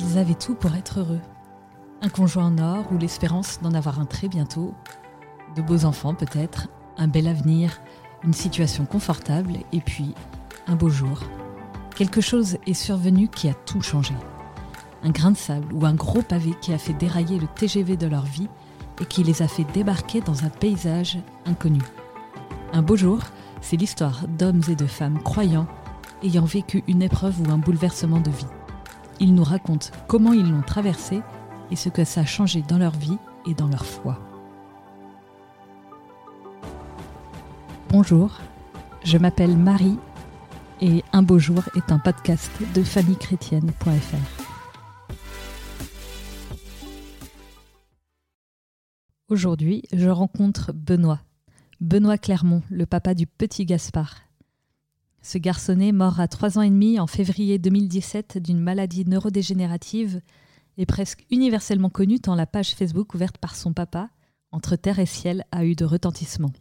[0.00, 1.20] Ils avaient tout pour être heureux.
[2.02, 4.74] Un conjoint en or ou l'espérance d'en avoir un très bientôt,
[5.56, 7.80] de beaux enfants peut-être, un bel avenir,
[8.24, 10.14] une situation confortable et puis
[10.66, 11.20] un beau jour.
[11.96, 14.14] Quelque chose est survenu qui a tout changé.
[15.02, 18.06] Un grain de sable ou un gros pavé qui a fait dérailler le TGV de
[18.06, 18.48] leur vie
[19.00, 21.82] et qui les a fait débarquer dans un paysage inconnu.
[22.72, 23.20] Un beau jour,
[23.60, 25.66] c'est l'histoire d'hommes et de femmes croyants
[26.22, 28.46] ayant vécu une épreuve ou un bouleversement de vie.
[29.20, 31.22] Ils nous racontent comment ils l'ont traversé
[31.70, 34.18] et ce que ça a changé dans leur vie et dans leur foi.
[37.88, 38.38] Bonjour,
[39.04, 39.98] je m'appelle Marie
[40.80, 44.44] et Un beau jour est un podcast de famillechrétienne.fr.
[49.28, 51.20] Aujourd'hui, je rencontre Benoît.
[51.80, 54.27] Benoît Clermont, le papa du petit Gaspard.
[55.22, 60.20] Ce garçonnet, mort à 3 ans et demi en février 2017 d'une maladie neurodégénérative,
[60.78, 64.10] est presque universellement connu tant la page Facebook ouverte par son papa,
[64.50, 66.52] Entre terre et ciel, a eu de retentissement.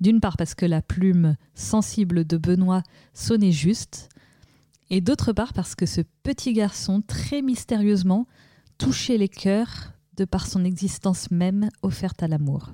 [0.00, 2.82] D'une part parce que la plume sensible de Benoît
[3.14, 4.08] sonnait juste,
[4.90, 8.26] et d'autre part parce que ce petit garçon, très mystérieusement,
[8.78, 12.72] touchait les cœurs de par son existence même offerte à l'amour.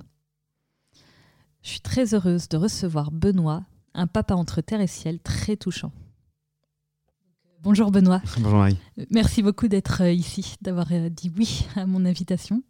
[1.61, 3.63] Je suis très heureuse de recevoir Benoît,
[3.95, 5.91] un papa entre terre et ciel très touchant.
[7.63, 8.21] Bonjour Benoît.
[8.37, 8.77] Bonjour Marie.
[9.09, 12.61] Merci beaucoup d'être euh, ici, d'avoir euh, dit oui à mon invitation.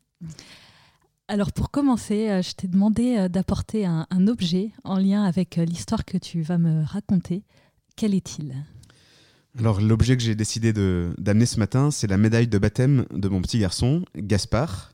[1.27, 6.17] Alors pour commencer, euh, je t'ai demandé d'apporter un, objet en lien avec l'histoire que
[6.17, 7.43] tu vas me raconter.
[7.97, 8.55] Quel est-il?
[9.57, 13.41] Alors l'objet que j'ai décidé d'amener ce matin, c'est la médaille de baptême de mon
[13.41, 14.93] petit garçon, Gaspard,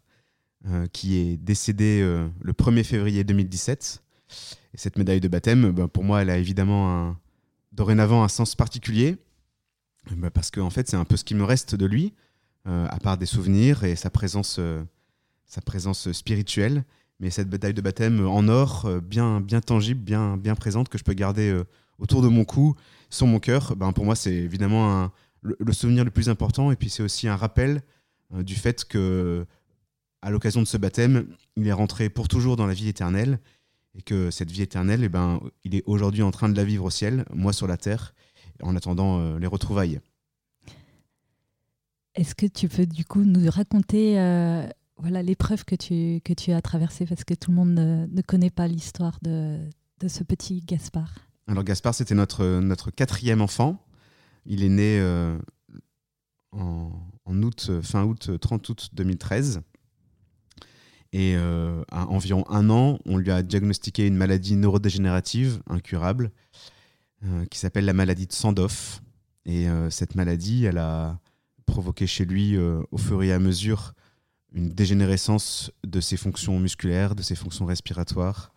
[0.93, 2.01] qui est décédé
[2.41, 4.03] le 1er février 2017.
[4.73, 7.15] Et cette médaille de baptême, ben, pour moi, elle a évidemment
[7.71, 9.17] dorénavant un sens particulier,
[10.15, 12.13] ben, parce qu'en en fait, c'est un peu ce qui me reste de lui,
[12.65, 14.59] à part des souvenirs et sa présence
[15.51, 16.85] sa présence spirituelle,
[17.19, 21.03] mais cette bataille de baptême en or, euh, bien, bien tangible, bien, présente, que je
[21.03, 21.65] peux garder euh,
[21.99, 22.75] autour de mon cou,
[23.09, 25.11] sur mon cœur, ben pour moi, c'est évidemment
[25.41, 26.71] le, souvenir le plus important.
[26.71, 27.81] Et puis, c'est aussi un rappel
[28.33, 29.45] euh, du fait que,
[30.21, 31.27] à l'occasion de ce baptême,
[31.57, 33.39] il est rentré pour toujours dans la vie éternelle.
[33.95, 36.85] Et que cette vie éternelle, eh ben, il est aujourd'hui en train de la vivre
[36.85, 38.13] au ciel, moi sur la terre,
[38.61, 39.99] en attendant les retrouvailles.
[42.15, 44.15] Est-ce que tu peux du coup nous raconter
[45.01, 47.05] voilà l'épreuve que tu, que tu as traversée?
[47.05, 49.59] Parce que tout le monde ne, connaît pas l'histoire de,
[49.99, 51.13] de, ce petit Gaspard.
[51.47, 53.83] Alors Gaspard, c'était notre, notre quatrième enfant.
[54.45, 55.37] Il est né euh,
[56.51, 56.91] en,
[57.25, 59.61] en, août, fin août, 30 août 2013.
[61.13, 66.31] Et euh, à environ un an, on lui a diagnostiqué une maladie neurodégénérative incurable
[67.25, 69.01] euh, qui s'appelle la maladie de Sandoff.
[69.45, 71.19] Et cette maladie, elle a
[71.65, 73.95] provoqué chez lui, au fur et à mesure,
[74.53, 78.51] une dégénérescence de ses fonctions musculaires, de ses fonctions respiratoires,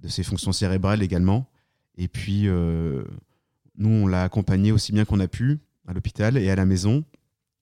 [0.00, 1.50] de ses fonctions cérébrales également.
[1.96, 3.04] Et puis, euh,
[3.76, 7.04] nous, on l'a accompagné aussi bien qu'on a pu à l'hôpital et à la maison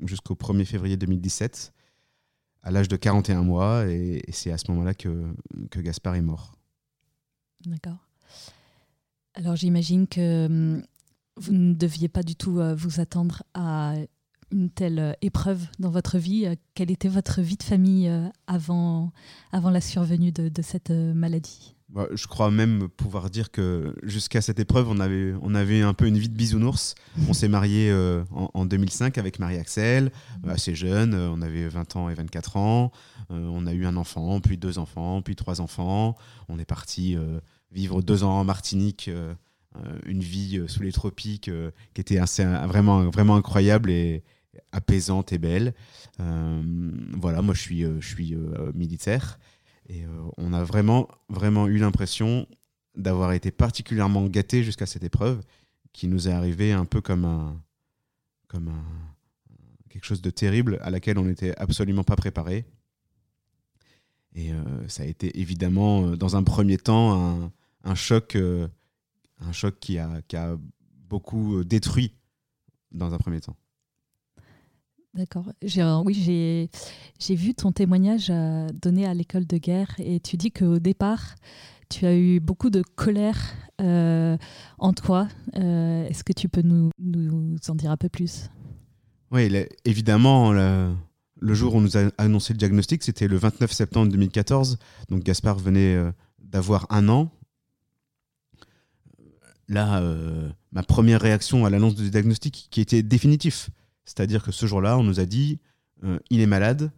[0.04, 1.72] jusqu'au 1er février 2017,
[2.62, 3.86] à l'âge de 41 mois.
[3.86, 5.32] Et, c'est à ce moment-là que,
[5.70, 6.52] que Gaspard est mort.
[7.66, 7.98] D'accord.
[9.34, 10.82] Alors j'imagine que hum,
[11.36, 13.94] vous ne deviez pas du tout euh, vous attendre à
[14.52, 16.46] une telle euh, épreuve dans votre vie.
[16.46, 19.12] Euh, quelle était votre vie de famille euh, avant,
[19.52, 21.74] avant la survenue de, cette maladie?
[21.88, 25.94] Bah, je crois même pouvoir dire que jusqu'à cette épreuve, on avait, on avait un
[25.94, 26.94] peu une vie de bisounours.
[27.28, 27.90] On s'est marié
[28.30, 30.12] en, 2005 avec Marie-Axel,
[30.46, 32.92] assez jeune, on avait 20 ans et 24 ans.
[33.30, 36.16] on a eu un enfant, puis deux enfants, puis trois enfants.
[36.48, 37.16] On est parti
[37.72, 39.10] vivre deux ans en Martinique
[40.04, 41.50] une vie sous les tropiques
[41.94, 42.20] qui était
[42.66, 44.24] vraiment, vraiment incroyable et,
[44.72, 45.74] apaisante et belle.
[46.20, 46.62] Euh,
[47.14, 48.00] voilà, moi je suis, euh,
[48.32, 49.38] euh, militaire
[49.88, 50.04] et
[50.36, 52.46] on a vraiment, vraiment eu l'impression
[52.94, 55.42] d'avoir été particulièrement gâté jusqu'à cette épreuve
[55.94, 57.58] qui nous est arrivée un peu comme un,
[58.48, 58.84] comme un,
[59.88, 62.66] quelque chose de terrible à laquelle on n'était absolument pas préparé.
[64.34, 64.52] Et
[64.88, 67.50] ça a été évidemment, dans un premier temps,
[67.82, 70.58] un, choc, un choc qui a
[71.08, 72.12] beaucoup détruit
[72.92, 73.56] dans un premier temps.
[75.14, 75.46] D'accord.
[76.04, 76.68] Oui,
[77.18, 81.34] j'ai vu ton témoignage euh, donné à l'école de guerre et tu dis qu'au départ,
[81.88, 83.40] tu as eu beaucoup de colère
[83.80, 84.36] euh,
[84.78, 85.28] en toi.
[85.56, 88.50] Euh, est-ce que tu peux nous, nous, en dire un peu plus?
[89.30, 89.50] Oui,
[89.84, 90.94] évidemment, le,
[91.54, 94.78] jour où on nous a annoncé le diagnostic, c'était le 29 septembre 2014.
[95.08, 95.98] Donc Gaspard venait
[96.38, 97.30] d'avoir un an.
[99.68, 100.02] Là,
[100.72, 103.70] ma première réaction à l'annonce du diagnostic, qui était définitif,
[104.08, 105.60] C'est-à-dire que ce jour-là, on nous a dit,
[106.02, 106.90] euh, il est malade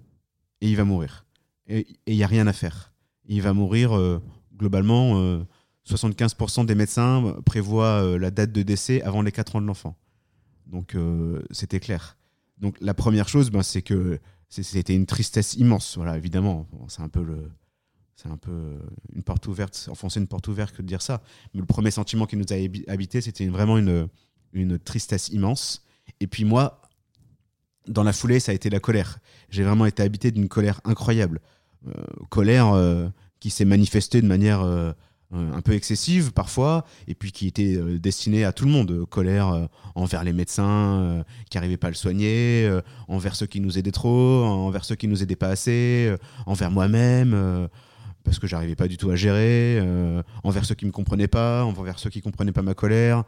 [0.61, 1.27] et il va mourir.
[1.67, 2.93] Et il n'y a rien à faire.
[3.25, 4.23] Il va mourir euh,
[4.57, 5.45] globalement.
[5.89, 9.97] 75% des médecins prévoient la date de décès avant les 4 ans de l'enfant.
[10.67, 10.97] Donc
[11.51, 12.17] c'était clair.
[12.59, 15.97] Donc la première chose, ben, c'est que c'était une tristesse immense.
[15.97, 17.51] Voilà, évidemment, c'est un peu le,
[18.15, 18.79] c'est un peu
[19.15, 21.23] une porte ouverte, enfoncer une porte ouverte que de dire ça.
[21.55, 24.09] Mais le premier sentiment qui nous a habité, c'était vraiment une,
[24.53, 25.85] une tristesse immense.
[26.21, 26.83] Et puis moi,
[27.91, 29.19] dans la foulée, ça a été la colère.
[29.51, 31.41] J'ai vraiment été habité d'une colère incroyable.
[31.89, 31.93] Euh,
[32.29, 33.09] colère euh,
[33.41, 34.93] qui s'est manifestée de manière euh,
[35.33, 39.07] un peu excessive parfois, et puis qui était destinée à tout le monde.
[39.09, 42.69] Colère envers les médecins qui n'arrivaient pas à le soigner,
[43.07, 46.13] envers ceux qui nous aidaient trop, envers ceux qui nous aidaient pas assez,
[46.47, 47.69] envers moi-même
[48.25, 49.81] parce que j'arrivais pas du tout à gérer,
[50.43, 53.23] envers ceux qui me comprenaient pas, envers ceux qui comprenaient pas ma colère,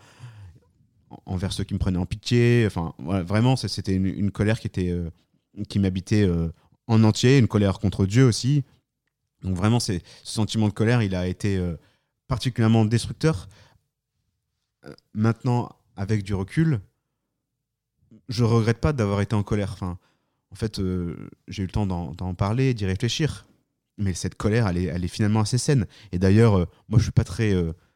[1.26, 2.64] envers ceux qui me prenaient en pitié.
[2.66, 5.10] Enfin, vraiment, c'était une, colère qui euh,
[5.68, 6.48] qui m'habitait euh,
[6.86, 8.64] en entier, une colère contre Dieu aussi.
[9.42, 11.76] Donc vraiment, ce sentiment de colère, il a été euh,
[12.28, 13.48] particulièrement destructeur.
[15.14, 16.80] Maintenant, avec du recul,
[18.28, 19.76] je regrette pas d'avoir été en colère.
[19.82, 20.80] En fait,
[21.48, 23.46] j'ai eu le temps d'en parler, d'y réfléchir.
[23.98, 25.86] Mais cette colère, elle est, elle est finalement assez saine.
[26.10, 27.54] Et d'ailleurs, moi, je suis pas très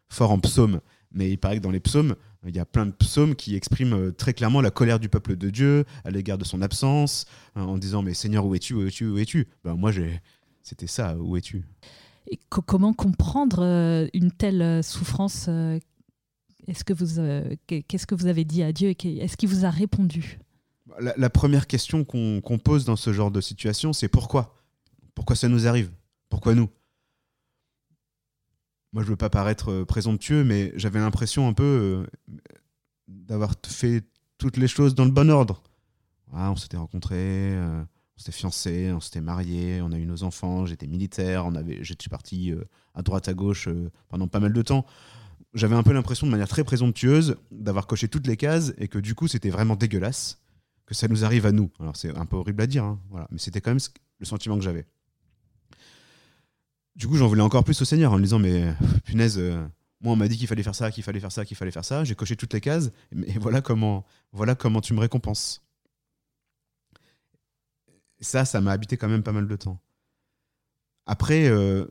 [0.09, 0.81] fort en psaume,
[1.11, 2.15] mais il paraît que dans les psaumes,
[2.49, 5.37] il y a plein de psaumes qui expriment euh, très clairement la colère du peuple
[5.37, 8.87] de Dieu à l'égard de son absence, hein, en disant Mais Seigneur, où es-tu Où
[8.87, 9.49] es-tu Où es-tu?
[9.65, 9.93] Ben, Moi,
[10.63, 11.65] c'était ça, où es-tu?
[12.31, 15.49] Et comment comprendre euh, une telle euh, souffrance
[16.67, 17.21] Est-ce que vous,
[17.67, 20.39] Qu'est-ce que vous avez dit à Dieu Est-ce qu'il vous a répondu?
[21.01, 24.55] La, première question qu'on pose dans ce genre de situation, c'est pourquoi?
[25.15, 25.91] Pourquoi ça nous arrive?
[26.29, 26.69] Pourquoi nous?
[28.97, 32.33] Moi je veux pas paraître euh, présomptueux, mais j'avais l'impression un peu euh,
[33.09, 34.03] d'avoir fait
[34.39, 35.63] toutes les choses dans le bon ordre.
[36.33, 40.23] Ah, on s'était rencontrés, euh, on s'était fiancés, on s'était mariés, on a eu nos
[40.23, 42.55] enfants, j'étais militaire, on avait, j'étais parti
[42.95, 43.69] à droite à gauche
[44.09, 44.87] pendant pas mal de temps.
[45.53, 48.99] J'avais un peu l'impression de manière très présomptueuse d'avoir coché toutes les cases et que
[48.99, 50.41] du coup c'était vraiment dégueulasse
[50.87, 51.71] que ça nous arrive à nous.
[51.81, 53.81] Alors c'est un peu horrible à dire, hein, voilà, mais c'était quand même
[54.21, 54.87] le sentiment que j'avais.
[56.97, 58.73] Du coup, j'en voulais encore plus au Seigneur en me disant, mais
[59.05, 59.63] punaise, euh,
[60.01, 61.85] moi on m'a dit qu'il fallait faire ça, qu'il fallait faire ça, qu'il fallait faire
[61.85, 62.05] ça.
[62.05, 62.91] J'ai coché toutes les cases,
[63.27, 65.63] et voilà comment, voilà comment tu me récompenses.
[68.21, 69.79] Ça, ça m'a habité quand même pas mal de temps.
[71.05, 71.85] Après, euh,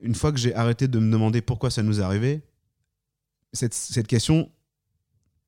[0.00, 2.42] une fois que j'ai arrêté de me demander pourquoi ça nous est arrivé,
[3.52, 4.52] cette, cette question,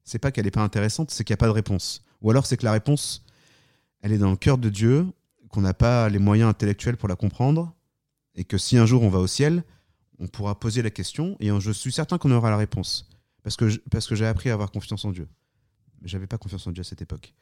[0.02, 2.02] c'est pas qu'elle n'est pas intéressante, c'est qu'il n'y a pas de réponse.
[2.22, 3.24] Ou alors c'est que la réponse,
[4.00, 5.06] elle est dans le cœur de Dieu,
[5.48, 7.75] qu'on n'a pas les moyens intellectuels pour la comprendre,
[8.36, 9.64] et que si un jour on va au ciel,
[10.18, 13.08] on pourra poser la question et je suis certain qu'on aura la réponse.
[13.42, 15.28] Parce que, parce que j'ai appris à avoir confiance en Dieu.
[16.00, 17.32] Mais j'avais pas confiance en Dieu à cette époque.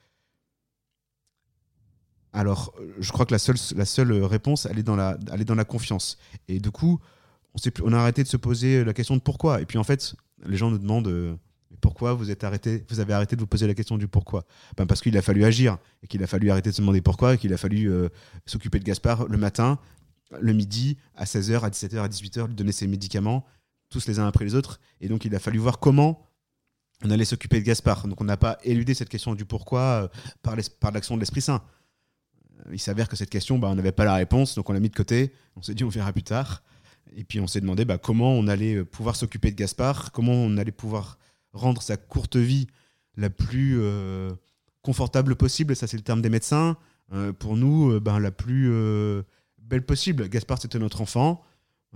[2.32, 5.46] Alors, je crois que la seule, la seule réponse, elle est, dans la, elle est
[5.46, 6.18] dans la confiance.
[6.48, 7.00] Et du coup,
[7.54, 9.60] on, on a arrêté de se poser la question de pourquoi.
[9.60, 11.36] Et puis en fait, les gens nous demandent euh,
[11.80, 14.44] pourquoi vous, êtes arrêté, vous avez arrêté de vous poser la question du pourquoi?
[14.76, 17.34] Ben Parce qu'il a fallu agir et qu'il a fallu arrêter de se demander pourquoi
[17.34, 18.08] et qu'il a fallu euh,
[18.46, 19.78] s'occuper de Gaspard le matin
[20.40, 23.44] le midi, à 16h, à 17h, à 18h, lui donner ses médicaments,
[23.90, 24.80] tous les uns après les autres.
[25.00, 26.26] Et donc, il a fallu voir comment
[27.04, 28.06] on allait s'occuper de Gaspard.
[28.08, 30.08] Donc, on n'a pas éludé cette question du pourquoi euh,
[30.42, 31.62] par, par l'action de l'Esprit Saint.
[32.66, 34.80] Euh, il s'avère que cette question, bah, on n'avait pas la réponse, donc on l'a
[34.80, 35.32] mis de côté.
[35.56, 36.62] On s'est dit, on verra plus tard.
[37.16, 40.32] Et puis, on s'est demandé bah, comment on allait euh, pouvoir s'occuper de Gaspard, comment
[40.32, 41.18] on allait pouvoir
[41.52, 42.66] rendre sa courte vie
[43.16, 43.78] la plus
[44.82, 45.76] confortable possible.
[45.76, 46.76] Ça, c'est le terme des médecins.
[47.38, 48.72] pour nous, ben, la plus
[49.64, 50.28] belle possible.
[50.28, 51.42] Gaspard, c'était notre enfant.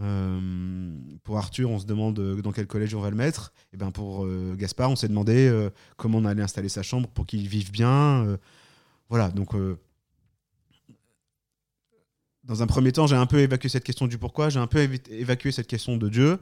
[0.00, 3.52] Euh, pour Arthur, on se demande euh, dans quel collège on va le mettre.
[3.72, 7.26] Et ben pour euh, Gaspard, on s'est demandé comment on allait installer sa chambre pour
[7.26, 8.38] qu'il vive bien.
[9.08, 9.54] voilà, donc
[12.44, 14.48] dans un premier temps, j'ai un peu évacué cette question du pourquoi.
[14.48, 16.38] J'ai un peu évacué cette question de Dieu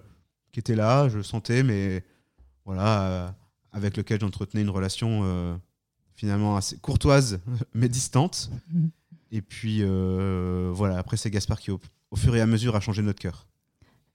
[0.52, 2.04] qui était là, je le sentais, mais
[2.64, 3.34] voilà,
[3.72, 5.58] avec lequel j'entretenais une relation
[6.14, 7.40] finalement assez courtoise
[7.74, 8.50] mais distante.
[9.30, 11.80] Et puis euh, voilà, après c'est Gaspard qui au,
[12.16, 13.46] fur et à mesure a changé notre cœur.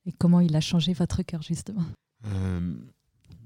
[0.05, 1.85] Et comment il a changé votre cœur justement?
[2.25, 2.73] Euh,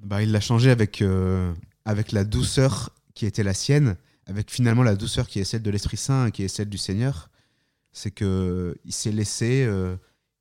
[0.04, 1.54] bah, Il l'a changé avec, euh,
[1.84, 5.72] avec la douceur qui était la sienne, avec finalement la douceur qui est celle de
[5.72, 7.30] l'Esprit Saint, qui est celle du Seigneur.
[7.92, 9.70] C'est qu'il s'est laissé,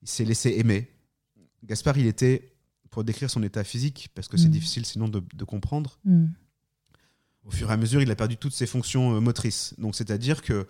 [0.02, 0.90] il s'est laissé aimer.
[1.62, 2.52] Gaspard, il était,
[2.90, 4.52] pour décrire son état physique, parce que c'est mm.
[4.52, 6.26] difficile sinon de, de comprendre, mm.
[7.45, 9.75] au fur et à mesure, il a perdu toutes ses fonctions motrices.
[9.78, 10.66] Donc c'est-à-dire que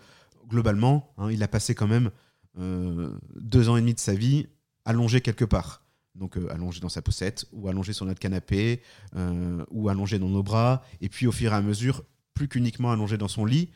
[0.49, 2.11] globalement, hein, il a passé quand même
[2.59, 4.47] euh, deux ans et demi de sa vie
[4.85, 5.83] allongé quelque part.
[6.15, 8.83] Donc euh, allongé dans sa poussette, ou allongé sur notre canapé,
[9.17, 10.83] euh, ou allongé dans nos bras.
[11.01, 13.71] Et puis au fur et à mesure, plus qu'uniquement allongé dans son lit,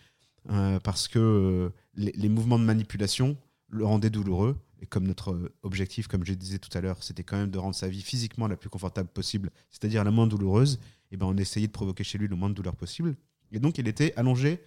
[0.83, 3.37] parce que les, les mouvements de manipulation
[3.69, 4.57] le rendaient douloureux.
[4.81, 7.75] Et comme notre objectif, comme je disais tout à l'heure, c'était quand même de rendre
[7.75, 10.79] sa vie physiquement la plus confortable possible, c'est-à-dire la moins douloureuse,
[11.11, 13.17] et ben on essayait de provoquer chez lui le moins de douleur possible.
[13.51, 14.63] Et donc il était allongé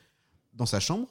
[0.53, 1.08] dans sa chambre,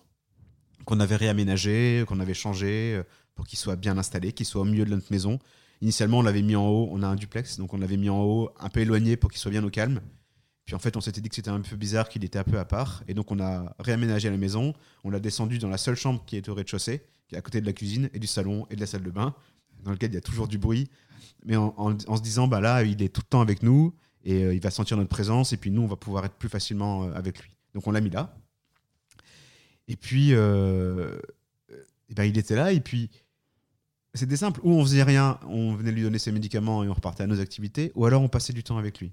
[0.85, 3.03] qu'on avait réaménagé, qu'on avait changé euh,
[3.35, 5.39] pour qu'il soit bien installé, qu'il soit au milieu de notre maison.
[5.81, 8.23] Initialement, on l'avait mis en haut, on a un duplex, donc on l'avait mis en
[8.23, 10.01] haut, un peu éloigné pour qu'il soit bien au calme.
[10.67, 12.59] Puis en fait, on s'était dit que c'était un peu bizarre qu'il était un peu
[12.59, 13.03] à part.
[13.09, 16.37] Et donc on a réaménagé la maison, on l'a descendu dans la seule chambre qui
[16.37, 18.81] est au rez-de-chaussée, qui est à côté de la cuisine et du salon et de
[18.81, 19.35] la salle de bain,
[19.83, 20.89] dans lequel il y a toujours du bruit.
[21.45, 23.95] Mais en, se disant, bah là, il est tout le temps avec nous
[24.25, 26.49] et euh, il va sentir notre présence et puis nous, on va pouvoir être plus
[26.49, 27.51] facilement euh, avec lui.
[27.75, 28.37] Donc on l'a mis là.
[29.91, 31.19] Et puis, euh,
[32.09, 33.11] eh ben, il était là et puis
[34.15, 34.61] c'était simple.
[34.63, 37.41] Ou on faisait rien, on venait lui donner ses médicaments et on repartait à nos
[37.41, 39.13] activités, ou alors on passait du temps avec lui.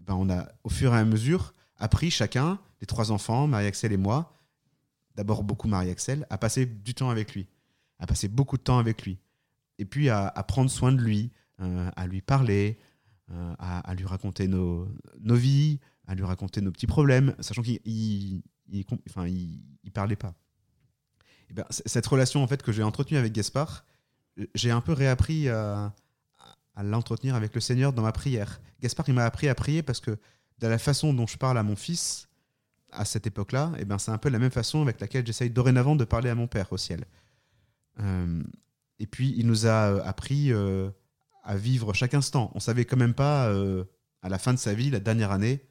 [0.00, 3.96] Ben, on a, au fur et à mesure, appris chacun, les trois enfants, Marie-Axel et
[3.96, 4.38] moi,
[5.14, 7.46] d'abord beaucoup Marie-Axel, à passer du temps avec lui,
[7.98, 9.16] à passer beaucoup de temps avec lui,
[9.78, 11.30] et puis à, à prendre soin de lui,
[11.60, 12.78] euh, à lui parler,
[13.30, 14.86] euh, à, à lui raconter nos,
[15.18, 19.26] nos vies, à lui raconter nos petits problèmes, sachant qu'il il, enfin,
[19.92, 20.34] parlait pas.
[21.50, 23.84] Et ben, cette relation en fait que j'ai entretenue avec Gaspard,
[24.38, 25.94] euh, j'ai un peu réappris à,
[26.80, 28.60] l'entretenir avec le Seigneur dans ma prière.
[28.80, 30.16] Gaspard, il m'a appris à prier parce que
[30.58, 32.28] de la façon dont je parle à mon fils
[32.92, 35.96] à cette époque-là, et ben, c'est un peu la même façon avec laquelle j'essaye dorénavant
[35.96, 37.04] de parler à mon Père au ciel.
[38.00, 38.42] Euh,
[39.00, 40.52] et puis, il nous a euh, appris
[41.42, 42.52] à vivre chaque instant.
[42.54, 43.52] On savait quand même pas,
[44.22, 45.64] à la fin de sa vie, la dernière année,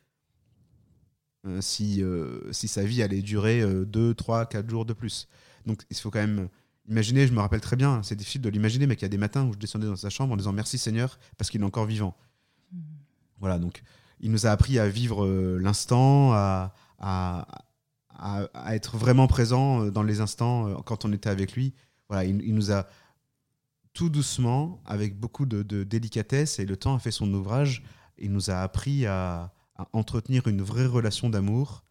[1.61, 5.27] si, euh, si sa vie allait durer 2, 3, 4 jours de plus.
[5.65, 6.47] Donc il faut quand même
[6.89, 9.17] imaginer, je me rappelle très bien, c'est difficile de l'imaginer, mais qu'il y a des
[9.17, 11.85] matins où je descendais dans sa chambre en disant merci Seigneur parce qu'il est encore
[11.85, 12.15] vivant.
[13.39, 13.83] Voilà, donc
[14.19, 17.47] il nous a appris à vivre euh, l'instant, à, à,
[18.09, 21.73] à- à être vraiment présent euh, dans les instants euh, quand on était avec lui.
[22.09, 22.87] Voilà, il, il nous a
[23.93, 27.83] tout doucement, avec beaucoup de, de délicatesse, et le temps a fait son ouvrage,
[28.17, 31.83] il nous a appris à, à entretenir une vraie relation d'amour,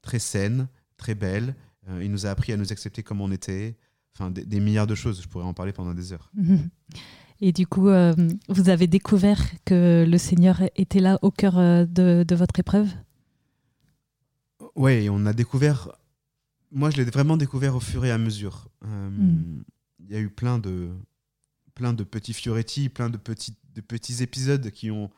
[0.00, 1.54] très saine, très belle.
[1.88, 3.76] Euh, il nous a appris à nous accepter comme on était.
[4.14, 5.22] Enfin, des, des milliards de choses.
[5.22, 6.30] Je pourrais en parler pendant des heures.
[7.44, 8.14] Et du coup, euh,
[8.48, 12.88] vous avez découvert que le Seigneur était là au cœur euh, de, de votre épreuve?
[14.88, 15.90] Et on a découvert.
[16.70, 18.68] Moi, je l'ai vraiment découvert au fur et à mesure.
[18.84, 19.64] Euh, Mm.
[20.00, 20.90] Il y a eu plein de,
[21.74, 25.10] plein de petits fioretti, plein de petits, de petits épisodes qui, ont,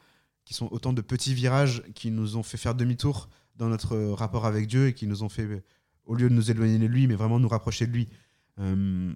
[0.44, 4.46] qui sont autant de petits virages qui nous ont fait faire demi-tour dans notre rapport
[4.46, 5.64] avec Dieu et qui nous ont fait,
[6.04, 8.08] au lieu de nous éloigner de lui, mais vraiment nous rapprocher de lui.
[8.58, 9.12] Euh,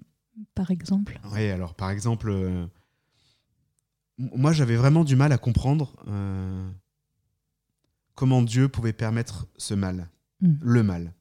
[0.55, 2.65] Par exemple Oui, alors par exemple, euh,
[4.17, 6.69] moi j'avais vraiment du mal à comprendre euh,
[8.15, 10.09] comment Dieu pouvait permettre ce mal,
[10.41, 10.53] Mm.
[10.61, 11.13] le mal.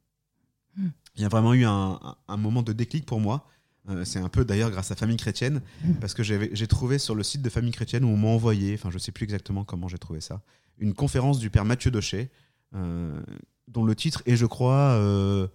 [0.76, 0.88] Mm.
[1.16, 3.48] Il y a vraiment eu un, un- un moment de déclic pour moi.
[3.88, 5.94] Euh, c'est un peu d'ailleurs grâce à Famille Chrétienne, Mm.
[5.94, 8.90] parce que j'ai trouvé sur le site de Famille Chrétienne où on m'a envoyé, enfin
[8.90, 10.42] je sais plus exactement comment j'ai trouvé ça,
[10.78, 12.30] une conférence du père Mathieu Dochet,
[12.74, 13.18] euh,
[13.66, 15.48] dont le titre est, je crois, euh,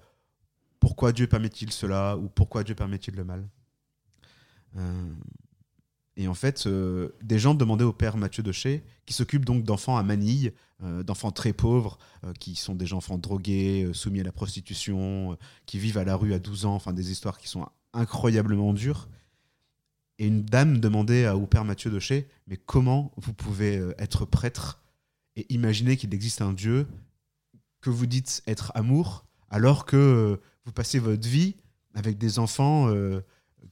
[0.80, 3.48] Pourquoi Dieu permet-il cela ou Pourquoi Dieu permet-il le mal?
[6.16, 10.04] Et en fait, des gens demandaient au père Mathieu Dochet, qui s'occupe donc d'enfants à
[10.04, 11.98] Manille, d'enfants très pauvres,
[12.40, 16.40] qui sont des enfants drogués, soumis à la prostitution, qui vivent à la rue à
[16.40, 19.08] 12 ans, enfin des histoires qui sont incroyablement dures.
[20.20, 24.80] Et une dame demandait au père Mathieu Dochet, mais comment vous pouvez euh, être prêtre
[25.36, 26.88] et imaginer qu'il existe un Dieu
[27.82, 31.56] que vous dites être amour, alors que euh, vous passez votre vie
[31.96, 33.22] avec des enfants euh,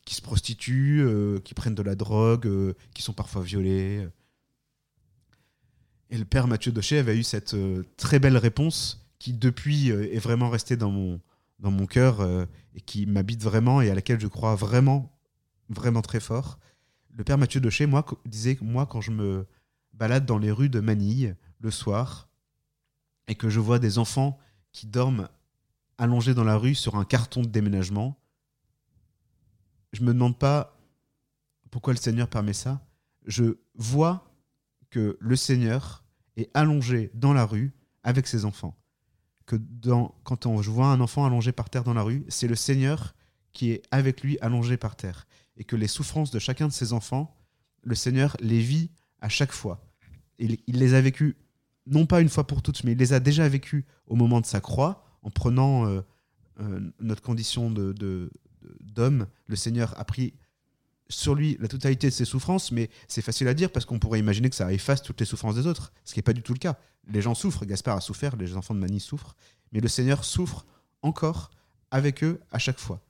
[0.05, 1.05] qui se prostituent,
[1.43, 2.49] qui prennent de la drogue,
[2.93, 4.07] qui sont parfois violés.
[6.09, 7.55] Et le père Mathieu Dochet avait eu cette
[7.97, 11.19] très belle réponse qui, depuis, est vraiment restée dans mon,
[11.61, 15.17] dans mon cœur euh, et qui m'habite vraiment et à laquelle je crois vraiment,
[15.69, 16.59] vraiment très fort.
[17.11, 19.47] Le père Mathieu Dochet, moi, disait que moi, quand je me
[19.93, 22.29] balade dans les rues de Manille le soir
[23.27, 24.39] et que je vois des enfants
[24.71, 25.29] qui dorment
[25.97, 28.17] allongés dans la rue sur un carton de déménagement,
[29.93, 30.77] je me demande pas
[31.69, 32.81] pourquoi le Seigneur permet ça.
[33.25, 34.33] Je vois
[34.89, 36.03] que le Seigneur
[36.37, 38.75] est allongé dans la rue avec ses enfants.
[40.23, 43.15] Quand on, je vois un enfant allongé par terre dans la rue, c'est le Seigneur
[43.53, 45.27] qui est avec lui allongé par terre.
[45.57, 47.35] Et que les souffrances de chacun de ses enfants,
[47.83, 48.89] le Seigneur les vit
[49.19, 49.85] à chaque fois.
[50.39, 51.37] Il, il les a vécues,
[51.85, 54.45] non pas une fois pour toutes, mais il les a déjà vécues au moment de
[54.45, 56.01] sa croix, en prenant euh,
[56.59, 57.93] euh, notre condition de-
[58.79, 59.27] d'homme.
[59.47, 60.33] le Seigneur a pris
[61.11, 64.19] sur lui la totalité de ses souffrances, mais c'est facile à dire parce qu'on pourrait
[64.19, 66.53] imaginer que ça efface toutes les souffrances des autres, ce qui n'est pas du tout
[66.53, 66.77] le cas.
[67.07, 69.35] Les gens souffrent, Gaspard a souffert, les enfants de Mani souffrent,
[69.71, 70.65] mais le Seigneur souffre
[71.01, 71.51] encore
[71.91, 73.01] avec eux à chaque fois.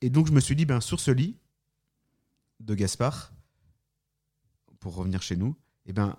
[0.00, 1.36] Et donc je me suis dit, ben, sur ce lit
[2.60, 3.32] de Gaspard,
[4.80, 6.16] pour revenir chez nous, et ben,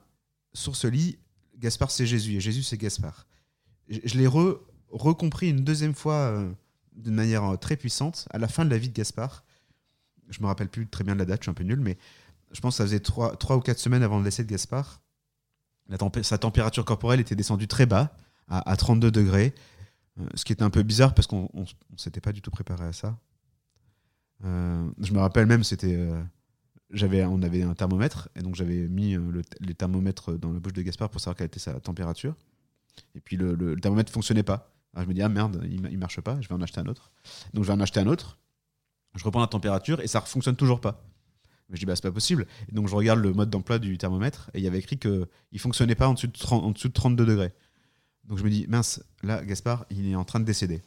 [0.54, 1.18] sur ce lit,
[1.58, 3.28] Gaspard c'est Jésus et Jésus c'est Gaspard.
[3.88, 4.28] Je, l'ai
[4.90, 6.52] recompris une deuxième fois euh,
[6.94, 9.46] d'une manière euh, très puissante à la fin de la vie de Gaspard.
[10.30, 11.98] Je me rappelle plus très bien de la date, je suis un peu nul, mais
[12.52, 15.02] je pense que ça faisait trois, ou quatre semaines avant le décès de Gaspard.
[16.22, 18.16] sa température corporelle était descendue très bas,
[18.48, 19.54] à, 32 degrés,
[20.20, 22.86] euh, ce qui était un peu bizarre parce qu'on ne s'était pas du tout préparé
[22.86, 23.18] à ça.
[24.42, 25.98] je me rappelle même, c'était
[26.92, 30.60] j'avais, on avait un thermomètre, et donc j'avais mis euh, le, les thermomètres dans la
[30.60, 32.36] bouche de Gaspard pour savoir quelle était sa température.
[33.16, 34.74] Et puis le, le, thermomètre fonctionnait pas.
[34.94, 36.88] Alors je me dis, ah merde, il, il marche pas, je vais en acheter un
[36.88, 37.12] autre.
[37.54, 38.40] Donc je vais en acheter un autre.
[39.18, 41.04] Je reprends la température et ça ne fonctionne toujours pas.
[41.70, 42.48] Mais je dis, bah, c'est pas possible.
[42.70, 45.28] Et donc je regarde le mode d'emploi du thermomètre et il y avait écrit qu'il
[45.52, 47.54] ne fonctionnait pas en dessous, de 30, en dessous de 32 degrés.
[48.26, 50.82] Donc je me dis, mince, là, Gaspard, il est en train de décéder.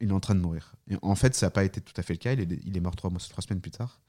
[0.00, 0.74] Il est en train de mourir.
[0.88, 2.32] Et en fait, ça n'a pas été tout à fait le cas.
[2.34, 4.00] Il est, mort trois, trois semaines plus tard.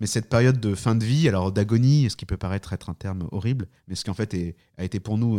[0.00, 2.94] Mais cette période de fin de vie, alors d'agonie, ce qui peut paraître être un
[2.94, 4.34] terme horrible, mais ce qui en fait
[4.78, 5.38] a été pour nous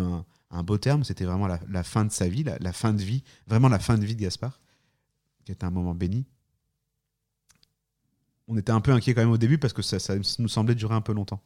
[0.51, 3.69] un, beau terme, c'était vraiment la, fin de sa vie, la, fin de vie, vraiment
[3.69, 4.59] la fin de vie de Gaspard,
[5.45, 6.25] qui était un moment béni.
[8.47, 10.95] On était un peu inquiet quand même au début parce que ça, nous semblait durer
[10.95, 11.41] un peu longtemps.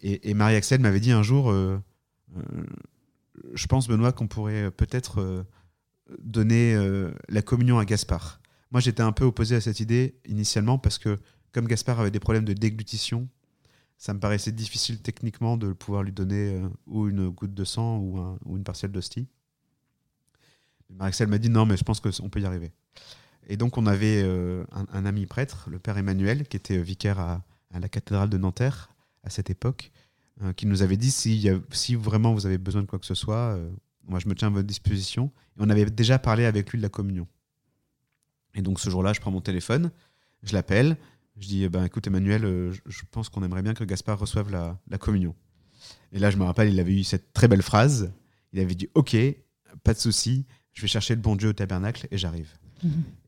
[0.00, 1.78] Et, Marie-Axel m'avait dit un jour, euh,
[2.36, 2.42] euh,
[3.54, 5.42] je pense Benoît qu'on pourrait peut-être euh,
[6.20, 6.76] donner
[7.28, 8.40] la communion à Gaspard.
[8.70, 11.18] Moi j'étais un peu opposé à cette idée initialement parce que
[11.52, 13.28] comme Gaspard avait des problèmes de déglutition,
[13.96, 18.56] ça me paraissait difficile techniquement de pouvoir lui donner ou une goutte de sang ou,
[18.56, 19.26] une partielle d'hostie.
[20.90, 22.72] Marixel m'a dit non, mais je pense qu'on peut y arriver.
[23.48, 27.42] Et donc on avait euh, un, ami prêtre, le père Emmanuel, qui était vicaire à,
[27.78, 28.90] la cathédrale de Nanterre
[29.24, 29.90] à cette époque,
[30.42, 31.48] euh, qui nous avait dit si,
[31.94, 33.58] vraiment vous avez besoin de quoi que ce soit,
[34.06, 35.32] moi je me tiens à votre disposition.
[35.56, 37.26] Et on avait déjà parlé avec lui de la communion.
[38.54, 39.90] Et donc ce jour-là, je prends mon téléphone,
[40.42, 40.96] je l'appelle,
[41.40, 44.50] je dis, eh ben, écoute Emmanuel, euh, je pense qu'on aimerait bien que Gaspard reçoive
[44.50, 45.34] la, communion.
[46.12, 48.12] Et là, je me rappelle, il avait eu cette très belle phrase.
[48.52, 49.16] Il avait dit, ok,
[49.84, 52.50] pas de souci, je vais chercher le bon Dieu au tabernacle et j'arrive.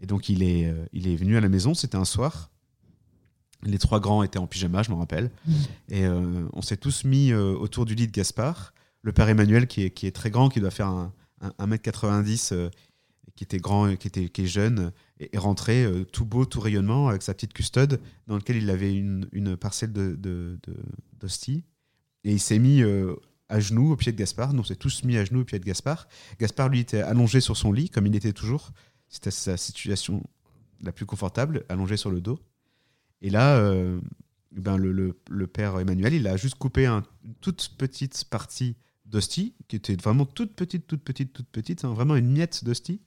[0.01, 2.51] Et donc, il est, euh, il est venu à la maison, c'était un soir.
[3.63, 5.31] Les trois grands étaient en pyjama, je me rappelle.
[5.89, 8.73] Et euh, on s'est tous mis autour du lit de Gaspard.
[9.03, 11.13] Le père Emmanuel, qui est, qui est très grand, qui doit faire un,
[11.59, 12.71] 1m90,
[13.41, 17.09] qui était grand, qui, était, qui est jeune, et, rentré euh, tout beau, tout rayonnement,
[17.09, 21.57] avec sa petite custode, dans lequel il avait une, parcelle d'hostie.
[21.57, 23.15] De, et il s'est mis euh,
[23.49, 24.53] à genoux au pied de Gaspard.
[24.53, 26.07] Nous, on s'est tous mis à genoux au pied de Gaspard.
[26.39, 28.73] Gaspard, lui, était allongé sur son lit, comme il était toujours.
[29.11, 30.23] C'était sa situation
[30.81, 32.41] la plus confortable, allongé sur le dos.
[33.21, 34.01] Et là, euh,
[34.53, 34.93] ben le,
[35.29, 37.03] le, père Emmanuel, il a juste coupé une
[37.43, 42.17] toute petite partie d'hostie, qui était vraiment toute petite, toute petite, toute petite, hein, vraiment
[42.17, 43.03] une miette d'hostie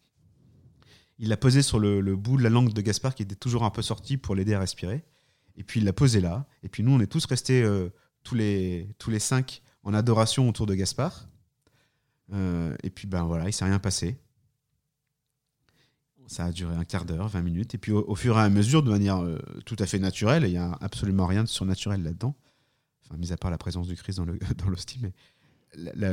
[1.20, 3.70] il l'a posé sur le, bout de la langue de Gaspard qui était toujours un
[3.70, 5.04] peu sorti pour l'aider à respirer.
[5.56, 6.48] Et puis il l'a posé là.
[6.64, 7.90] Et puis nous, on est tous restés euh,
[8.24, 11.30] tous, les, tous les cinq en adoration autour de Gaspard.
[12.34, 14.18] Euh, et puis ben voilà, il s'est rien passé.
[16.28, 17.76] Ça a duré un quart d'heure, 20 minutes.
[17.76, 20.52] Et puis au, fur et à mesure, de manière euh, tout à fait naturelle, il
[20.52, 22.36] n'y a absolument rien de surnaturel là-dedans,
[23.18, 25.14] mis à part la présence du Christ dans l'hostie, mais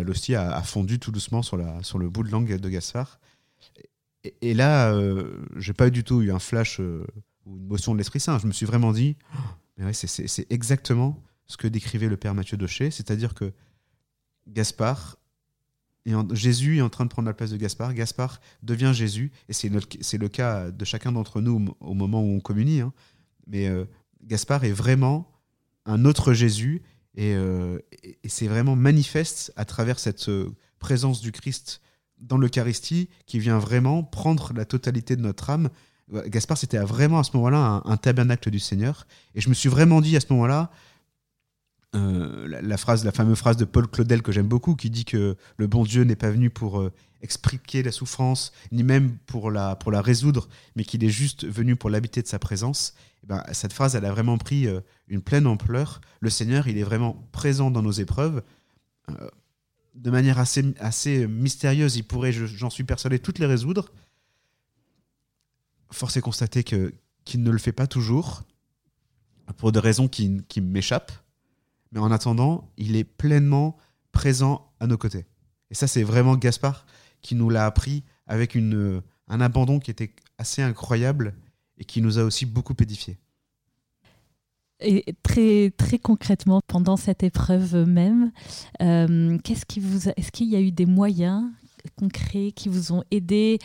[0.03, 3.20] l'hostie a, fondu tout doucement sur, le bout de langue de Gaspard.
[4.42, 7.07] Et, là, euh, j'ai pas du tout eu un flash euh,
[7.46, 8.38] ou une motion de l'Esprit Saint.
[8.38, 12.90] Je me suis vraiment dit, oh, c'est exactement ce que décrivait le père Mathieu Daucher,
[12.90, 13.53] c'est-à-dire que
[14.46, 15.16] Gaspard,
[16.33, 19.69] Jésus est en train de prendre la place de Gaspard, Gaspard devient Jésus, et c'est
[19.69, 22.93] le cas de chacun d'entre nous au moment où on communie, hein.
[23.47, 23.85] mais euh,
[24.25, 25.31] Gaspard est vraiment
[25.85, 26.83] un autre Jésus,
[27.17, 30.31] et, et c'est vraiment manifeste à travers cette
[30.79, 31.81] présence du Christ
[32.21, 35.71] dans l'Eucharistie qui vient vraiment prendre la totalité de notre âme.
[36.27, 39.07] Gaspard, c'était vraiment à ce moment-là un, tabernacle du Seigneur.
[39.35, 40.71] Et je me suis vraiment dit à ce moment-là,
[41.96, 45.37] euh, la, phrase, la fameuse phrase de Paul Claudel que j'aime beaucoup, qui dit que
[45.57, 49.76] le bon Dieu n'est pas venu pour euh, expliquer la souffrance, ni même pour la,
[49.76, 52.94] pour la résoudre, mais qu'il est juste venu pour l'habiter de sa présence.
[53.24, 56.00] Et ben, cette phrase, elle a vraiment pris euh, une pleine ampleur.
[56.20, 58.42] Le Seigneur, il est vraiment présent dans nos épreuves
[59.94, 63.92] de manière assez, assez mystérieuse, il pourrait, j'en suis persuadé, toutes les résoudre.
[65.90, 68.42] Force est constater qu'il ne le fait pas toujours,
[69.57, 71.12] pour des raisons qui, qui m'échappent.
[71.92, 73.76] Mais en attendant, il est pleinement
[74.12, 75.26] présent à nos côtés.
[75.70, 76.87] Et ça, c'est vraiment Gaspard
[77.22, 81.35] qui nous l'a appris avec une, un abandon qui était assez incroyable
[81.79, 83.18] et qui nous a aussi beaucoup édifié.
[84.81, 88.33] Et très, très concrètement, pendant cette épreuve même,
[88.81, 91.44] euh, qu'est-ce qui vous est-ce qu'il y a eu des moyens
[91.96, 93.59] concrets qui vous ont aidé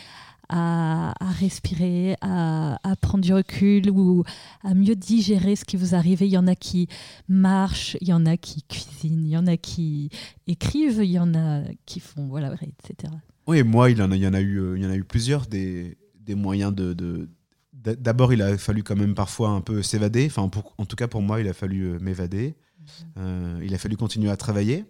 [0.48, 4.24] à, respirer, à, prendre du recul ou
[4.62, 6.22] à mieux digérer ce qui vous arrive.
[6.22, 6.88] Il y en a qui
[7.28, 10.10] marchent, il y en a qui cuisinent, il y en a qui
[10.46, 13.12] écrivent, il y en a qui font, voilà, etc.
[13.46, 14.96] Oui, moi, il y en a, il y en a, eu, il y en a
[14.96, 17.28] eu plusieurs des, des moyens de,
[17.72, 20.26] D'abord, il a fallu quand même parfois un peu s'évader.
[20.26, 22.56] Enfin, en tout cas, pour moi, il a fallu euh, m'évader.
[22.56, 23.04] Mmh.
[23.18, 24.84] Euh, il a fallu continuer à travailler.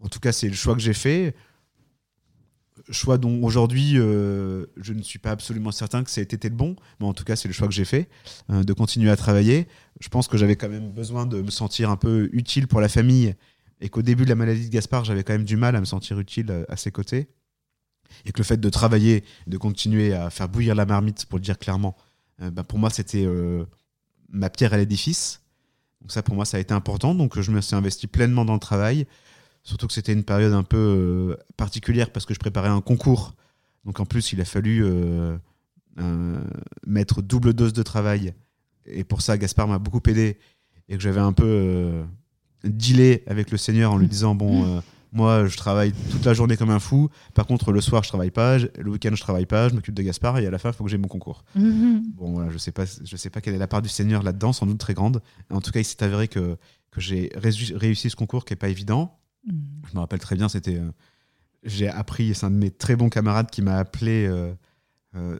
[0.00, 1.34] En tout cas, c'est le choix que j'ai fait
[2.90, 6.54] choix dont aujourd'hui euh, je ne suis pas absolument certain que ça ait été le
[6.54, 8.08] bon, mais en tout cas c'est le choix que j'ai fait,
[8.50, 9.68] euh, de continuer à travailler.
[10.00, 12.88] Je pense que j'avais quand même besoin de me sentir un peu utile pour la
[12.88, 13.34] famille
[13.80, 15.84] et qu'au début de la maladie de Gaspard j'avais quand même du mal à me
[15.84, 17.28] sentir utile euh, à, ses côtés.
[18.24, 21.44] Et que le fait de travailler, de continuer à faire bouillir la marmite, pour le
[21.44, 21.94] dire clairement,
[22.38, 23.26] bah, pour moi c'était
[24.30, 25.42] ma pierre à l'édifice.
[26.00, 28.54] Donc ça pour moi ça a été important, donc je me suis investi pleinement dans
[28.54, 29.06] le travail.
[29.68, 33.34] Surtout que c'était une période un peu euh, particulière parce que je préparais un concours.
[33.84, 35.36] Donc en plus, il a fallu euh,
[36.00, 36.40] euh,
[36.86, 38.32] mettre double dose de travail.
[38.86, 40.38] Et pour ça, Gaspard m'a beaucoup aidé.
[40.88, 42.02] Et que j'avais un peu
[42.64, 44.80] dealé avec le Seigneur en lui disant Bon,
[45.12, 47.10] moi, je travaille toute la journée comme un fou.
[47.34, 48.56] Par contre, le soir, je travaille pas.
[48.56, 49.68] Le week-end, je travaille pas.
[49.68, 50.38] Je m'occupe de Gaspard.
[50.38, 51.44] Et à la fin, il faut que j'ai mon concours.
[51.58, 52.02] Mm-hmm.
[52.16, 54.54] Bon, voilà, je sais pas, je sais pas quelle est la part du Seigneur là-dedans,
[54.54, 55.20] sans doute très grande.
[55.50, 56.56] En tout cas, il s'est avéré que,
[56.90, 59.18] que j'ai réussi ce concours qui est pas évident.
[59.48, 59.82] Mm.
[59.88, 60.76] Je me rappelle très bien, c'était.
[60.76, 60.90] Euh,
[61.64, 64.52] j'ai appris, c'est un de mes très bons camarades qui m'a appelé euh,
[65.16, 65.38] euh,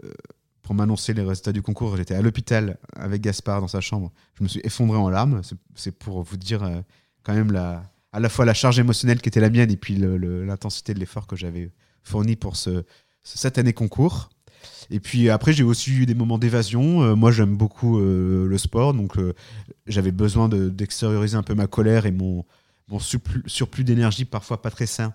[0.63, 1.97] pour m'annoncer les résultats du concours.
[1.97, 4.13] J'étais à l'hôpital avec Gaspard dans sa chambre.
[4.35, 5.43] Je me suis effondré en larmes.
[5.77, 6.83] C'est pour vous dire
[7.23, 9.95] quand même la, à la fois la charge émotionnelle qui était la mienne et puis
[9.95, 11.71] l'intensité de l'effort que j'avais
[12.03, 12.85] fourni pour ce,
[13.23, 14.29] cette année concours.
[14.91, 17.17] Et puis après, j'ai aussi eu des moments d'évasion.
[17.17, 19.17] moi, j'aime beaucoup le sport, donc
[19.87, 22.45] j'avais besoin d'extérioriser un peu ma colère et mon,
[22.89, 25.15] mon surplus, d'énergie parfois pas très sain.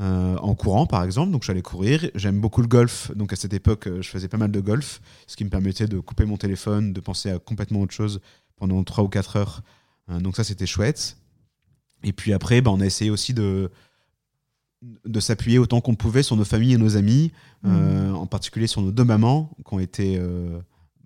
[0.00, 2.10] Euh, en courant par exemple donc j'allais courir.
[2.14, 3.12] J'aime beaucoup le golf.
[3.14, 5.86] Donc à cette époque euh, je faisais pas mal de golf ce qui me permettait
[5.86, 8.20] de couper mon téléphone de penser à complètement autre chose
[8.56, 9.62] pendant 3 ou 4 heures.
[10.10, 11.16] Euh, donc ça c'était chouette.
[12.02, 13.70] Et puis après bah, on a essayé aussi de
[15.04, 18.14] de s'appuyer autant qu'on pouvait sur nos familles et nos amis mmh.
[18.14, 20.20] en particulier sur nos deux mamans qui ont été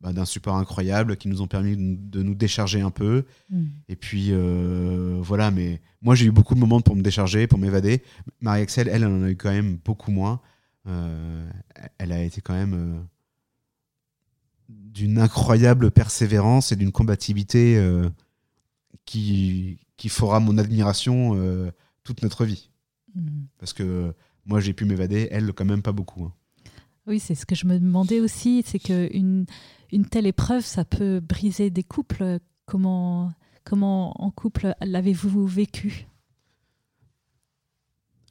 [0.01, 3.25] bah, d'un support incroyable qui nous ont permis de nous décharger un peu.
[3.51, 3.65] Mm.
[3.89, 7.59] Et puis euh, voilà, mais moi j'ai eu beaucoup de moments pour me décharger, pour
[7.59, 8.03] m'évader.
[8.41, 10.41] Marie-Axel, elle, elle en a eu quand même beaucoup moins.
[10.87, 11.51] Euh,
[11.99, 13.01] elle a été quand même euh,
[14.69, 17.83] d'une incroyable persévérance et d'une combativité
[19.05, 21.73] qui, qui fera mon admiration
[22.05, 22.71] toute notre vie.
[23.15, 23.47] Mm.
[23.59, 24.15] Parce que
[24.47, 26.25] moi j'ai pu m'évader, elle quand même pas beaucoup.
[26.25, 26.33] Hein.
[27.09, 29.47] Oui, c'est ce que je me demandais aussi, c'est qu'une une
[30.11, 32.39] telle épreuve, ça peut briser des couples.
[32.67, 33.33] Comment,
[33.65, 36.07] comment en couple l'avez-vous vécu?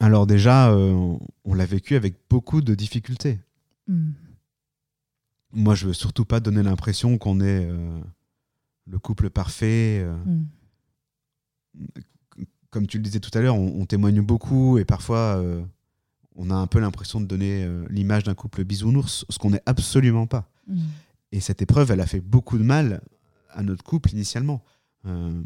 [0.00, 3.40] Alors déjà, euh, on l'a vécu avec beaucoup de difficultés.
[3.88, 4.10] Hmm.
[5.52, 8.00] Moi, je veux surtout pas donner l'impression qu'on est euh,
[8.86, 10.00] le couple parfait.
[10.02, 10.14] Euh.
[10.24, 10.44] Hmm.
[12.70, 15.42] Comme tu le disais tout à l'heure, on, témoigne beaucoup et parfois
[16.36, 20.26] on a un peu l'impression de donner l'image d'un couple bisounours, ce qu'on n'est absolument
[20.26, 20.50] pas.
[20.66, 20.76] Hmm.
[21.32, 23.02] Et cette épreuve, elle a fait beaucoup de mal
[23.50, 24.62] à notre couple initialement.
[25.06, 25.42] Euh,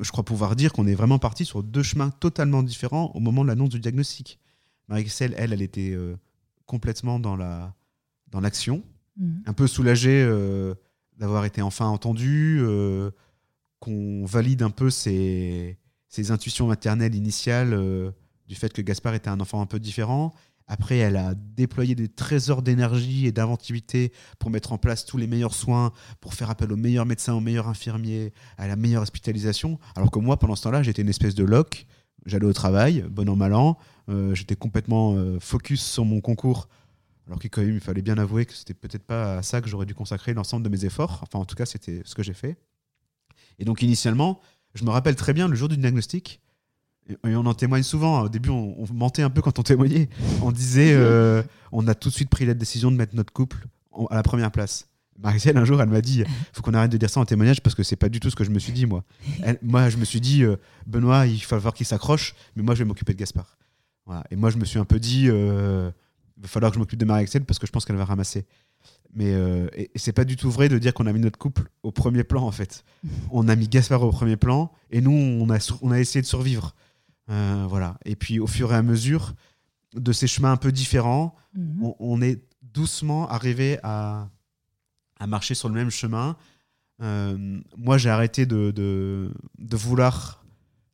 [0.00, 3.42] je crois pouvoir dire qu'on est vraiment parti sur deux chemins totalement différents au moment
[3.42, 4.38] de l'annonce du diagnostic.
[4.88, 6.16] Marie-Excel, elle, elle était euh,
[6.66, 7.74] complètement dans la
[8.28, 8.84] dans l'action,
[9.16, 9.38] mmh.
[9.46, 10.74] un peu soulagée euh,
[11.18, 12.62] d'avoir été enfin entendue,
[13.80, 17.76] qu'on valide un peu ses, ses, intuitions maternelles initiales
[18.46, 20.32] du fait que Gaspard était un enfant un peu différent
[20.70, 25.26] après, elle a déployé des trésors d'énergie et d'inventivité pour mettre en place tous les
[25.26, 29.80] meilleurs soins, pour faire appel aux meilleurs médecins, aux meilleurs infirmiers, à la meilleure hospitalisation.
[29.96, 31.86] Alors que moi, pendant ce temps-là, j'étais une espèce de loc.
[32.24, 33.78] J'allais au travail, bon an, mal an.
[34.08, 36.68] Euh, j'étais complètement euh, focus sur mon concours.
[37.26, 39.96] Alors qu'il il fallait bien avouer que c'était peut-être pas à ça que j'aurais dû
[39.96, 41.18] consacrer l'ensemble de mes efforts.
[41.24, 42.56] Enfin, en tout cas, c'était ce que j'ai fait.
[43.58, 44.40] Et donc, initialement,
[44.74, 46.40] je me rappelle très bien le jour du diagnostic,
[47.26, 48.22] et on en témoigne souvent.
[48.22, 50.08] Au début, on, mentait un peu quand on témoignait.
[50.42, 51.42] On disait, euh,
[51.72, 53.66] on a tout de suite pris la décision de mettre notre couple
[54.10, 54.88] à la première place.
[55.18, 57.74] Marcel, un jour, elle m'a dit faut qu'on arrête de dire ça en témoignage parce
[57.74, 59.04] que c'est pas du tout ce que je me suis dit, moi.
[59.62, 62.80] moi, je me suis dit euh, Benoît, il va falloir qu'il s'accroche, mais moi, je
[62.80, 63.56] vais m'occuper de Gaspard.
[64.30, 65.88] Et moi, je me suis un peu dit euh,
[66.36, 68.44] il va falloir que je m'occupe de Marie-Axel parce que je pense qu'elle va ramasser.
[69.14, 69.32] Mais
[69.76, 72.24] et, c'est pas du tout vrai de dire qu'on a mis notre couple au premier
[72.24, 72.84] plan, en fait.
[73.30, 76.26] On a mis Gaspard au premier plan et nous, on a, on a essayé de
[76.26, 76.74] survivre.
[77.30, 77.96] Euh, voilà.
[78.04, 79.34] Et puis au fur et à mesure
[79.94, 81.92] de ces chemins un peu différents, mhm.
[81.98, 84.28] on, est doucement arrivé à,
[85.18, 86.36] à, marcher sur le même chemin.
[86.98, 90.39] moi, j'ai arrêté de, de, de vouloir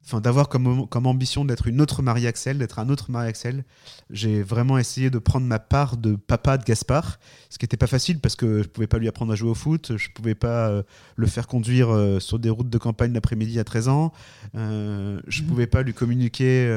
[0.06, 3.64] enfin d'avoir comme, comme ambition d'être une autre Marie-Axel, d'être un autre Marie-Axel.
[4.08, 7.18] J'ai vraiment essayé de prendre ma part de papa de Gaspard,
[7.50, 9.54] ce qui n'était pas facile parce que je pouvais pas lui apprendre à jouer au
[9.54, 10.82] foot, je pouvais pas euh,
[11.16, 14.12] le faire conduire euh, sur des routes de campagne l'après-midi à 13 ans,
[14.54, 15.46] euh, je mmh.
[15.46, 16.68] pouvais pas lui communiquer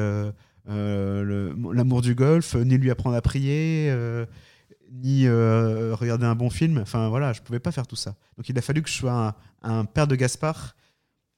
[0.68, 3.94] l'amour du golf, ni lui apprendre à prier.
[4.92, 8.16] ni regarder un bon film, enfin voilà, je pouvais pas faire tout ça.
[8.38, 10.76] Donc il a fallu que je sois un, un père de Gaspard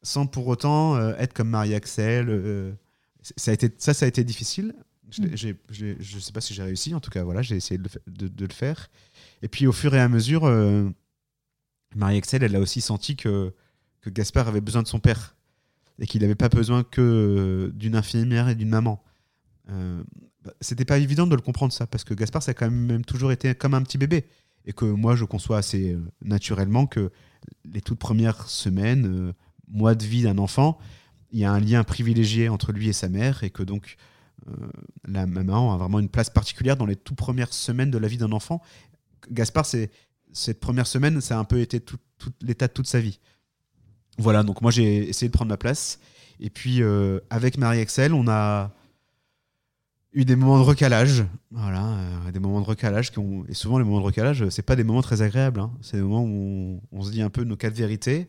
[0.03, 2.27] sans pour autant euh, être comme Marie-Axel.
[2.29, 2.73] Euh,
[3.35, 4.75] ça, a été, ça, ça a été difficile.
[5.09, 6.95] Je ne sais pas si j'ai réussi.
[6.95, 8.89] En tout cas, voilà, j'ai essayé de, de, le faire.
[9.41, 10.89] Et puis, au fur et à mesure, euh,
[11.95, 13.53] Marie-Axel, elle a aussi senti que,
[13.99, 15.35] que Gaspard avait besoin de son père
[15.99, 19.03] et qu'il n'avait pas besoin que d'une infirmière et d'une maman.
[19.67, 23.05] Bah, C'était pas évident de le comprendre ça parce que Gaspard, ça a quand même
[23.05, 24.25] toujours été comme un petit bébé
[24.65, 27.11] et que moi, je conçois assez naturellement que
[27.65, 29.33] les toutes premières semaines,
[29.71, 30.77] mois de vie d'un enfant,
[31.31, 33.95] il y a un lien privilégié entre lui et sa mère et que donc
[34.47, 34.51] euh,
[35.07, 38.17] la maman a vraiment une place particulière dans les tout premières semaines de la vie
[38.17, 38.62] d'un enfant.
[39.29, 39.91] Gaspard, c'est
[40.34, 41.99] cette première semaine, ça a un peu été tout,
[42.41, 43.19] l'état de toute sa vie.
[44.17, 45.99] Voilà, donc moi j'ai essayé de prendre ma place.
[46.39, 48.73] Et puis euh, avec Marie-Excel, on a
[50.13, 51.23] eu des moments de recalage.
[51.51, 53.12] Voilà, euh, des moments de recalage.
[53.12, 53.45] Qui ont...
[53.47, 55.60] Et souvent, les moments de recalage, c'est pas des moments très agréables.
[55.60, 55.71] Hein.
[55.81, 58.27] C'est des moments où on, on, se dit un peu nos quatre vérités.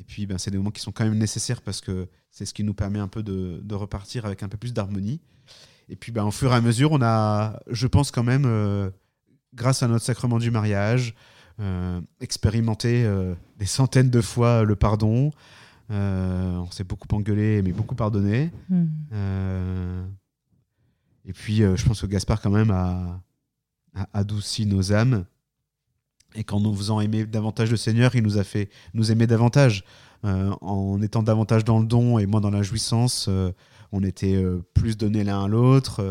[0.00, 2.54] Et puis, ben, c'est des moments qui sont quand même nécessaires parce que c'est ce
[2.54, 5.20] qui nous permet un peu de, repartir avec un peu plus d'harmonie.
[5.90, 8.90] Et puis, ben, au fur et à mesure, on a, je pense quand même, euh,
[9.54, 11.14] grâce à notre sacrement du mariage,
[11.60, 15.32] euh, expérimenté euh, des centaines de fois le pardon.
[15.90, 18.50] on s'est beaucoup engueulé, mais beaucoup pardonné.
[18.70, 20.06] Hmm.
[21.26, 23.20] et puis, je pense que Gaspard, quand même, a
[24.14, 25.26] adouci nos âmes
[26.34, 29.84] et qu'en nous faisant aimer davantage le Seigneur, il nous a fait nous aimer davantage.
[30.24, 33.52] Euh, en étant davantage dans le don et moins dans la jouissance, euh,
[33.90, 36.02] on était euh, plus donnés l'un à l'autre.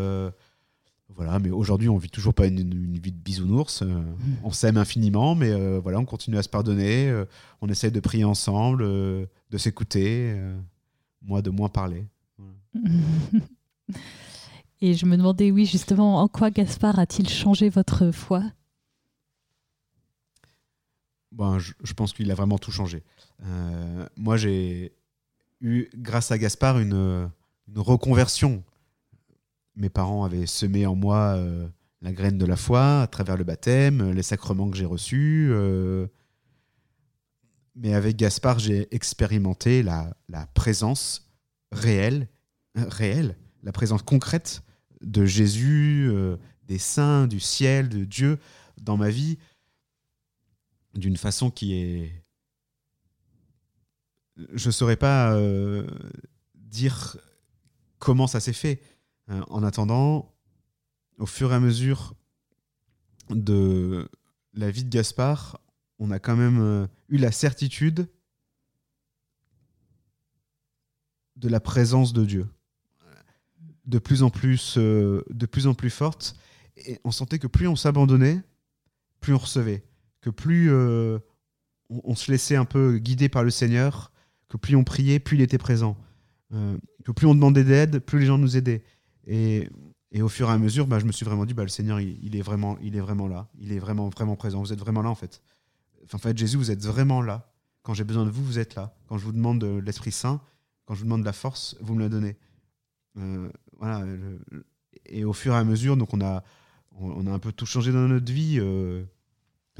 [1.14, 3.82] voilà, mais aujourd'hui, on vit toujours pas une, vie de bisounours.
[3.82, 4.04] Mm.
[4.42, 7.12] On s'aime infiniment, mais voilà, on continue à se pardonner.
[7.60, 10.34] on essaie de prier ensemble, de s'écouter,
[11.22, 12.06] moi de moins parler.
[14.82, 18.42] Et je me demandais, oui, justement, en quoi Gaspard a-t-il changé votre foi?
[21.32, 23.02] Ben, je, pense qu'il a vraiment tout changé.
[23.44, 24.92] Euh, moi, j'ai
[25.60, 27.30] eu, grâce à Gaspard, une,
[27.74, 28.64] reconversion.
[29.76, 31.68] Mes parents avaient semé en moi euh,
[32.02, 35.50] la graine de la foi à travers le baptême, les sacrements que j'ai reçus.
[35.52, 36.08] Euh.
[37.76, 41.30] mais avec Gaspard, j'ai expérimenté la, la, présence
[41.70, 42.26] réelle,
[42.74, 44.62] réelle, la présence concrète
[45.00, 46.10] de Jésus,
[46.66, 48.38] des saints, du ciel, de Dieu
[48.82, 49.38] dans ma vie
[50.94, 52.24] d'une façon qui est.
[54.36, 55.86] Je ne saurais pas euh,
[56.54, 57.16] dire
[57.98, 58.82] comment ça s'est fait.
[59.28, 60.34] Euh, en attendant,
[61.18, 62.14] au fur et à mesure
[63.28, 64.08] de
[64.54, 65.60] la vie de Gaspard,
[65.98, 68.08] on a quand même euh, eu la certitude
[71.36, 72.48] de la présence de Dieu.
[73.86, 76.36] De plus en plus, de plus en plus forte.
[76.76, 78.40] Et on sentait que plus on s'abandonnait,
[79.20, 79.89] plus on recevait
[80.20, 81.18] que plus euh,
[81.88, 84.12] on, se laissait un peu guider par le Seigneur,
[84.48, 85.96] que plus on priait, plus il était présent.
[86.52, 88.82] Euh, que plus on demandait d'aide, plus les gens nous aidaient.
[89.26, 89.68] Et,
[90.20, 92.36] au fur et à mesure, bah, je me suis vraiment dit, bah, le Seigneur, il,
[92.36, 93.48] est vraiment, il est vraiment là.
[93.58, 94.60] Il est vraiment, vraiment présent.
[94.60, 95.42] Vous êtes vraiment là, en fait.
[96.04, 97.52] Enfin, en fait, Jésus, vous êtes vraiment là.
[97.82, 98.94] Quand j'ai besoin de vous, vous êtes là.
[99.06, 100.40] Quand je vous demande de l'Esprit Saint,
[100.84, 102.36] quand je vous demande de la force, vous me la donnez.
[103.16, 104.04] Euh, voilà.
[105.06, 106.44] et au fur et à mesure, donc on a,
[106.92, 108.60] on, a un peu tout changé dans notre vie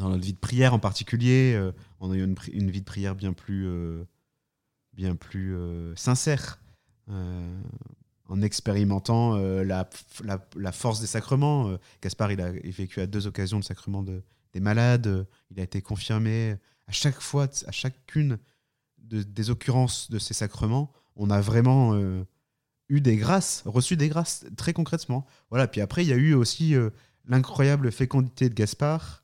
[0.01, 3.15] dans notre vie de prière en particulier, euh, on a eu une, vie de prière
[3.15, 4.05] bien plus, euh,
[4.95, 6.59] bien plus euh, sincère,
[8.29, 9.91] en expérimentant la,
[10.55, 11.77] la, force des sacrements.
[12.01, 15.83] Gaspard, il a vécu à deux occasions le sacrement de, des malades, il a été
[15.83, 16.55] confirmé.
[16.87, 18.39] À chaque fois, à chacune
[18.99, 22.01] des occurrences de ces sacrements, on a vraiment
[22.89, 25.27] eu des grâces, reçu des grâces très concrètement.
[25.51, 25.67] Voilà.
[25.67, 26.77] Puis après, il y a eu aussi
[27.27, 29.20] l'incroyable fécondité de Gaspard,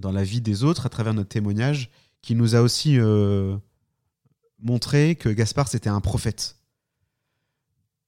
[0.00, 1.90] dans la vie des autres à travers notre témoignage,
[2.22, 3.56] qui nous a aussi euh,
[4.58, 6.56] montré que Gaspard, c'était un prophète.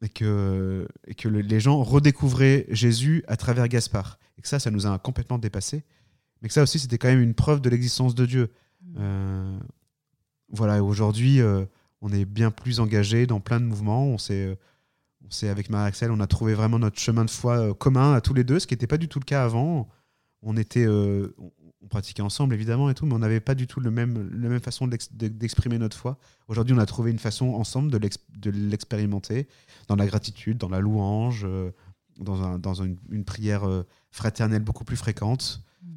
[0.05, 4.19] Et que, et que les gens redécouvraient Jésus à travers Gaspard.
[4.37, 5.85] Et que ça, ça nous a complètement dépassé.
[6.41, 8.51] Mais que ça aussi, c'était quand même une preuve de l'existence de Dieu.
[8.81, 8.95] Mmh.
[8.99, 9.61] Euh,
[10.49, 11.65] voilà, aujourd'hui, euh,
[12.01, 14.07] on est bien plus engagé dans plein de mouvements.
[14.07, 14.59] On s'est,
[15.25, 18.35] on s'est avec Marie-Axel, on a trouvé vraiment notre chemin de foi commun à tous
[18.35, 19.89] les deux, ce qui n'était pas du tout le cas avant.
[20.43, 20.87] On était,
[21.83, 24.49] on pratiquait ensemble évidemment et tout, mais on n'avait pas du tout le même, la
[24.49, 26.18] même façon d'exprimer notre foi.
[26.49, 29.49] Aujourd'hui, on a trouvé une façon ensemble de l'expérimenter
[29.88, 31.73] dans la gratitude, dans la louange, euh,
[32.18, 35.62] dans, un, dans une, prière euh, fraternelle beaucoup plus fréquente.
[35.83, 35.88] Mm.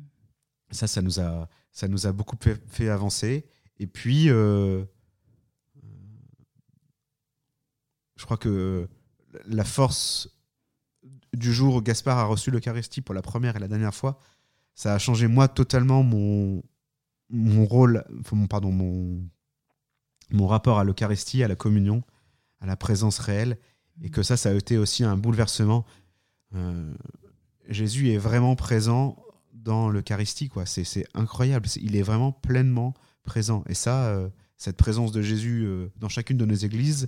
[0.71, 2.37] Ça, ça nous a, ça nous a beaucoup
[2.69, 3.45] fait, avancer.
[3.77, 4.83] Et puis, euh,
[8.15, 8.87] je crois que
[9.45, 10.29] la force
[11.33, 14.17] du jour où Gaspard a reçu l'Eucharistie pour la première et la dernière fois,
[14.75, 16.61] ça a changé moi totalement mon,
[17.29, 18.03] mon rôle,
[18.49, 19.23] pardon, mon,
[20.31, 22.03] mon rapport à l'Eucharistie, à la communion,
[22.59, 23.57] à la présence réelle,
[24.03, 25.85] et que ça, ça a été aussi un bouleversement.
[26.53, 26.93] Euh,
[27.69, 29.17] Jésus est vraiment présent
[29.53, 30.65] dans l'Eucharistie, quoi.
[30.65, 31.67] C'est incroyable.
[31.77, 33.63] il est vraiment pleinement présent.
[33.67, 37.07] Et ça, euh, cette présence de Jésus euh, dans chacune de nos églises,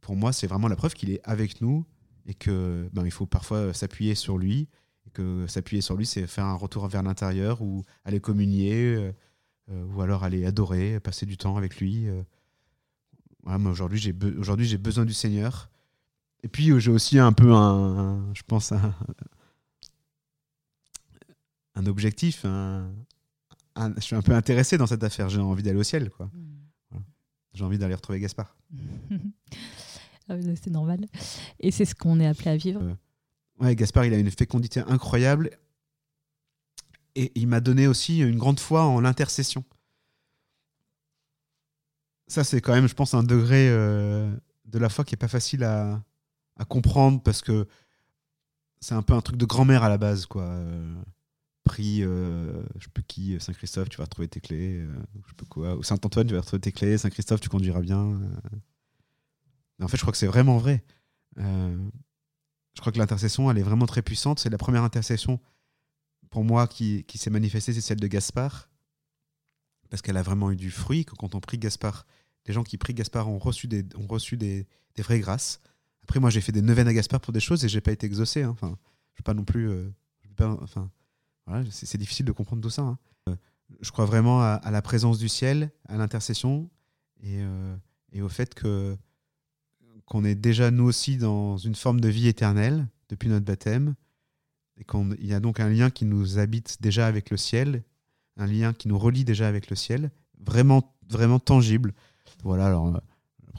[0.00, 1.84] pour moi, c'est vraiment la preuve qu'il est avec nous
[2.26, 4.68] et que ben, il faut parfois s'appuyer sur lui
[5.12, 9.12] que s'appuyer sur lui, c'est faire un retour vers l'intérieur ou aller communier euh,
[9.70, 12.08] euh, ou alors aller adorer, passer du temps avec lui.
[12.08, 12.22] Euh.
[13.44, 15.70] Voilà, aujourd'hui, j'ai aujourd'hui j'ai besoin du Seigneur.
[16.44, 18.94] Et puis j'ai aussi un peu un, je pense un,
[21.74, 22.44] un objectif.
[22.44, 22.90] Un,
[23.96, 25.28] je suis un peu intéressé dans cette affaire.
[25.28, 26.26] J'ai envie d'aller au ciel, quoi.
[26.26, 26.98] Mmh.
[27.54, 28.56] J'ai envie d'aller retrouver Gaspard.
[30.28, 31.06] Ah c'est normal.
[31.58, 32.96] Et c'est ce qu'on est appelé à vivre.
[33.62, 35.50] Ouais, Gaspard, il a une fécondité incroyable.
[37.14, 39.64] Et il m'a donné aussi une grande foi en l'intercession.
[42.26, 45.28] Ça, c'est quand même, je pense, un degré euh, de la foi qui est pas
[45.28, 46.02] facile à,
[46.68, 47.66] comprendre parce que
[48.80, 50.42] c'est un peu un truc de grand-mère à la base, quoi.
[50.42, 50.94] Euh,
[51.64, 54.84] prie, euh, je sais plus qui, Saint-Christophe, tu vas retrouver tes clés,
[55.26, 55.76] je sais quoi.
[55.76, 58.20] Ou Saint-Antoine, tu vas retrouver tes clés, Saint-Christophe, tu conduiras bien.
[59.80, 60.84] en fait, je crois que c'est vraiment vrai
[62.74, 64.38] je crois que l'intercession, elle est vraiment très puissante.
[64.38, 65.40] C'est la première intercession,
[66.30, 68.68] pour moi, qui, s'est manifestée, c'est celle de Gaspard.
[69.90, 71.04] Parce qu'elle a vraiment eu du fruit.
[71.04, 72.06] Que quand on prie Gaspard,
[72.46, 74.66] les gens qui prient Gaspard ont reçu des, ont reçu des,
[74.98, 75.60] vraies grâces.
[76.02, 78.06] Après, moi, j'ai fait des neuvaines à Gaspard pour des choses et j'ai pas été
[78.06, 78.42] exaucé.
[78.42, 78.50] Hein.
[78.50, 78.76] Enfin,
[79.14, 79.68] je pas non plus.
[79.68, 79.90] Euh,
[80.40, 80.90] enfin,
[81.46, 82.82] voilà, c'est difficile de comprendre tout ça.
[82.82, 82.98] Hein.
[83.28, 83.36] Euh,
[83.80, 86.70] je crois vraiment à, la présence du ciel, à l'intercession
[87.20, 87.76] et, euh,
[88.12, 88.96] et, au fait que
[90.06, 93.94] qu'on est déjà nous aussi dans une forme de vie éternelle depuis notre baptême,
[94.78, 97.82] et qu'il y a donc un lien qui nous habite déjà avec le ciel,
[98.36, 100.10] un lien qui nous relie déjà avec le ciel,
[100.40, 101.92] vraiment, vraiment tangible.
[102.42, 103.00] Voilà, alors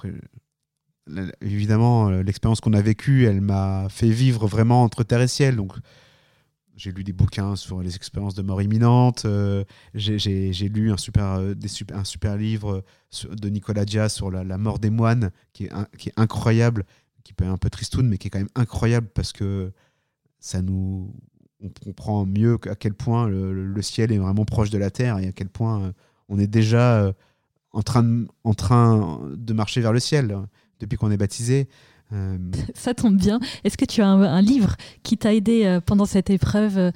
[0.06, 5.28] euh, évidemment, euh, l'expérience qu'on a vécue, elle m'a fait vivre vraiment entre terre et
[5.28, 5.74] ciel, donc
[6.76, 9.26] j'ai lu des bouquins sur les expériences de mort imminente.
[9.26, 11.56] Euh, j'ai lu un super, euh,
[11.94, 12.84] un super livre
[13.30, 16.86] de Nicolas Diaz sur la, mort des moines, qui est, qui est incroyable,
[17.24, 19.72] qui peut être un peu tristoun, mais qui est quand même incroyable parce que
[20.40, 21.14] ça nous.
[21.66, 25.28] On comprend mieux à quel point le, ciel est vraiment proche de la terre et
[25.28, 25.92] à quel point euh,
[26.28, 27.14] on est déjà
[27.72, 30.38] en train de, en train de marcher vers le ciel
[30.82, 31.70] depuis qu'on est baptisé.
[32.14, 32.38] Euh,
[32.76, 33.40] Ça tombe bien.
[33.64, 36.92] Est-ce que tu as un, livre qui t'a aidé euh, pendant cette épreuve euh,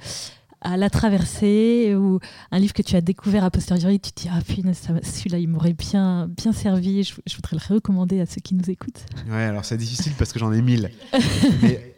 [0.60, 2.18] à la traverser ou
[2.50, 5.46] un livre que tu as découvert a posteriori, tu te dis ah putain celui-là il
[5.46, 9.06] m'aurait bien bien servi, je, voudrais le recommander à ceux qui nous écoutent.
[9.28, 10.90] Ouais, alors c'est difficile parce que j'en ai mille.
[11.62, 11.94] Mais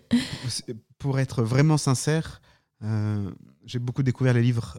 [0.98, 2.42] pour être vraiment sincère,
[3.64, 4.78] j'ai beaucoup découvert les livres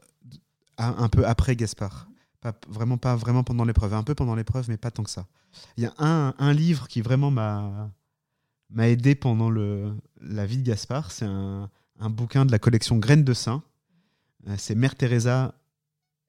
[0.77, 2.08] un peu après Gaspard.
[2.39, 5.25] Pas, vraiment pas vraiment pendant l'épreuve, un peu pendant l'épreuve, mais pas tant que ça.
[5.77, 7.91] Il y a un, un livre qui vraiment m'a
[8.74, 11.12] m'a aidé pendant le, la vie de Gaspard.
[11.12, 13.64] C'est un, un, bouquin de la collection Graines de Saint.
[14.48, 15.54] Euh, c'est Mère Teresa,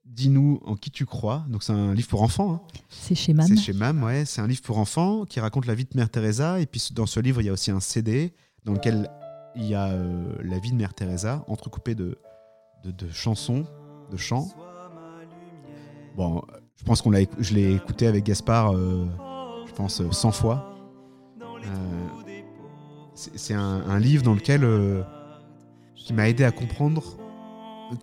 [0.04, 1.44] dis-nous en qui tu crois.
[1.48, 2.54] Donc c'est un livre pour enfants.
[2.54, 2.80] Hein.
[2.88, 3.46] C'est chez Mam.
[3.46, 4.24] C'est chez Mam, ouais.
[4.24, 6.60] C'est un livre pour enfants qui raconte la vie de Mère Teresa.
[6.60, 8.32] Et puis dans ce livre, il y a aussi un CD
[8.64, 9.10] dans lequel
[9.56, 12.18] il y a euh, la vie de Mère Teresa entrecoupée de,
[12.84, 13.64] de, de chansons,
[14.10, 14.48] de chants.
[16.16, 16.42] Bon,
[16.76, 19.06] je pense qu'on l'a, je l'ai écouté avec Gaspard, euh,
[19.66, 20.72] je pense 100 fois
[23.34, 25.02] c'est un, livre dans lequel euh,
[25.94, 27.16] qui m'a aidé à comprendre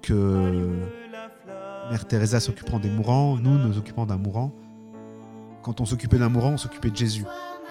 [0.01, 0.69] que
[1.89, 4.51] Mère Teresa s'occupant des mourants, nous nous occupons d'un mourant.
[5.63, 7.25] Quand on s'occupait d'un mourant, on s'occupait de Jésus.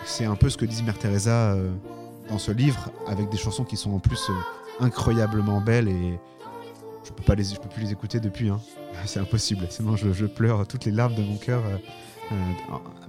[0.04, 1.72] C'est un peu ce que dit Mère Teresa euh,
[2.28, 6.18] dans ce livre, avec des chansons qui sont en plus euh, incroyablement belles et
[7.04, 8.50] je peux pas les, je peux plus les écouter depuis.
[8.50, 8.60] Hein.
[9.06, 9.66] C'est impossible.
[9.70, 11.62] Sinon, je, pleure toutes les larmes de mon cœur.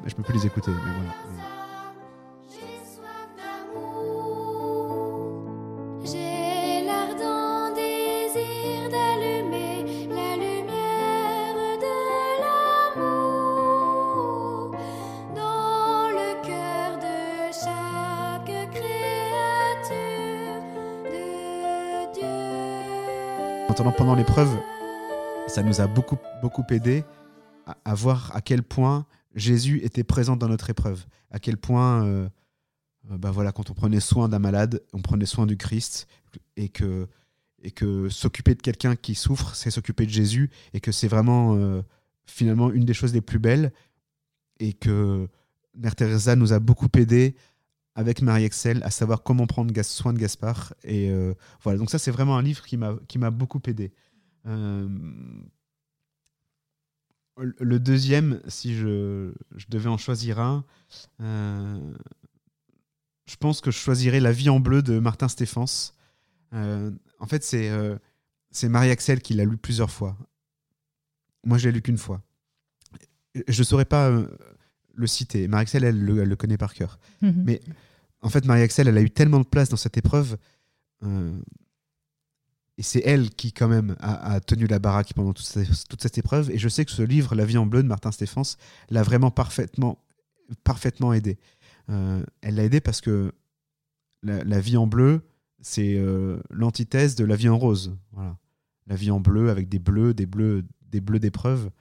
[0.06, 0.72] je peux plus les écouter.
[0.72, 1.59] Mais voilà.
[23.80, 24.50] Pendant l'épreuve,
[25.48, 27.06] ça nous a beaucoup, beaucoup aidé
[27.86, 29.06] à, voir à quel point
[29.36, 32.28] Jésus était présent dans notre épreuve, à quel point, euh,
[33.10, 36.08] euh, bah voilà, quand on prenait soin d'un malade, on prenait soin du Christ,
[36.58, 37.08] et que,
[37.62, 41.56] et que s'occuper de quelqu'un qui souffre, c'est s'occuper de Jésus, et que c'est vraiment
[41.56, 41.82] euh,
[42.26, 43.72] finalement une des choses les plus belles,
[44.60, 45.30] et que
[45.74, 47.34] Mère Teresa nous a beaucoup aidé
[48.00, 50.74] avec Marie-Excel à savoir comment prendre gas- soin de Gaspard.
[50.84, 51.34] Et euh,
[51.64, 53.92] voilà, donc ça c'est vraiment un livre qui m'a beaucoup aidé.
[54.48, 54.88] Euh,
[57.60, 60.66] le deuxième, si je, je devais en choisir un,
[61.22, 61.94] euh,
[63.26, 65.94] je pense que je choisirais La vie en bleu de Martin Stéphens.
[66.52, 67.70] En fait, c'est
[68.52, 70.18] c'est Marie-Axel qui l'a lu plusieurs fois.
[71.46, 72.22] Moi, je l'ai lu qu'une fois.
[73.48, 74.10] Je ne saurais pas
[74.96, 75.48] le citer.
[75.48, 77.00] Marie-Axel, elle, le- elle le connaît par cœur.
[77.22, 77.62] Mais
[78.22, 80.38] en fait, Marie-Axel, elle a eu tellement de place dans cette épreuve.
[81.04, 81.40] euh,
[82.78, 86.50] et c'est elle qui, quand même, a, tenu la baraque pendant toute cette, épreuve.
[86.50, 88.56] Et je sais que ce livre, La vie en bleu de Martin Stéphens,
[88.90, 90.02] l'a vraiment parfaitement,
[90.64, 91.38] parfaitement aidé.
[91.90, 93.34] Euh, elle l'a aidé parce que
[94.24, 95.28] la, vie en bleu,
[95.60, 97.98] c'est euh, l'antithèse de la vie en rose.
[98.14, 98.38] Voilà.
[98.88, 101.72] La vie en bleu avec des bleus, des bleus, des bleus d'épreuve.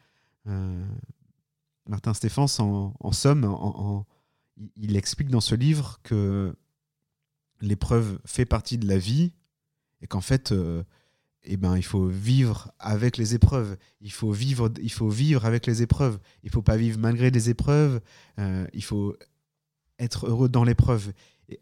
[1.89, 4.05] Martin Stéphens, en, somme, en-
[4.77, 6.55] il- explique dans ce livre que
[7.61, 9.33] l'épreuve fait partie de la vie
[10.01, 10.83] et qu'en fait, euh,
[11.45, 13.77] eh ben, il faut vivre avec les épreuves.
[14.01, 16.19] Il faut vivre, il faut vivre avec les épreuves.
[16.43, 18.01] Il faut pas vivre malgré les épreuves.
[18.39, 19.17] Euh, il faut
[19.99, 21.13] être heureux dans l'épreuve.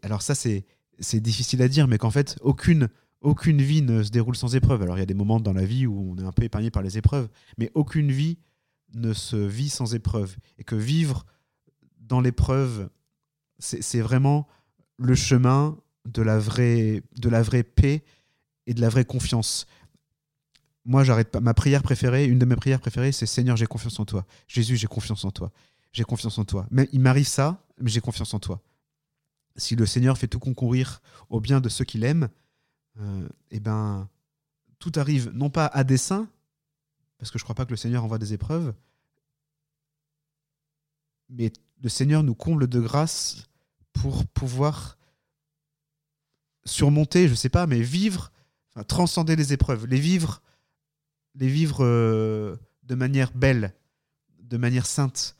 [0.01, 0.65] Alors ça, c'est
[0.99, 2.89] c'est difficile à dire, mais qu'en fait, aucune
[3.21, 4.81] aucune vie ne se déroule sans épreuve.
[4.83, 6.69] Alors il y a des moments dans la vie où on est un peu épargné
[6.71, 8.37] par les épreuves, mais aucune vie
[8.93, 10.35] ne se vit sans épreuve.
[10.59, 11.25] Et que vivre
[12.07, 12.89] dans l'épreuve,
[13.59, 14.47] c'est vraiment
[14.97, 18.03] le chemin de la vraie, de la vraie paix
[18.65, 19.67] et de la vraie confiance.
[20.85, 21.41] Moi, j'arrête pas.
[21.41, 24.25] Ma prière préférée, une de mes prières préférées, c'est Seigneur, j'ai confiance en toi.
[24.47, 25.51] Jésus, j'ai confiance en toi.
[25.91, 26.65] J'ai confiance en toi.
[26.71, 28.61] Mais il m'arrive ça, mais j'ai confiance en toi.
[29.55, 32.29] Si le Seigneur fait tout concourir au bien de ceux qu'il aime,
[32.99, 34.07] euh, eh ben,
[34.79, 36.29] tout arrive non pas à dessein,
[37.17, 38.73] parce que je crois pas que le Seigneur envoie des épreuves,
[41.29, 41.51] mais
[41.81, 43.47] le Seigneur nous comble de grâce
[43.93, 44.97] pour pouvoir
[46.65, 48.31] surmonter, je sais pas, mais vivre,
[48.87, 50.41] transcender les épreuves, les vivre,
[51.35, 53.73] les vivre euh, de manière belle,
[54.39, 55.35] de manière sainte.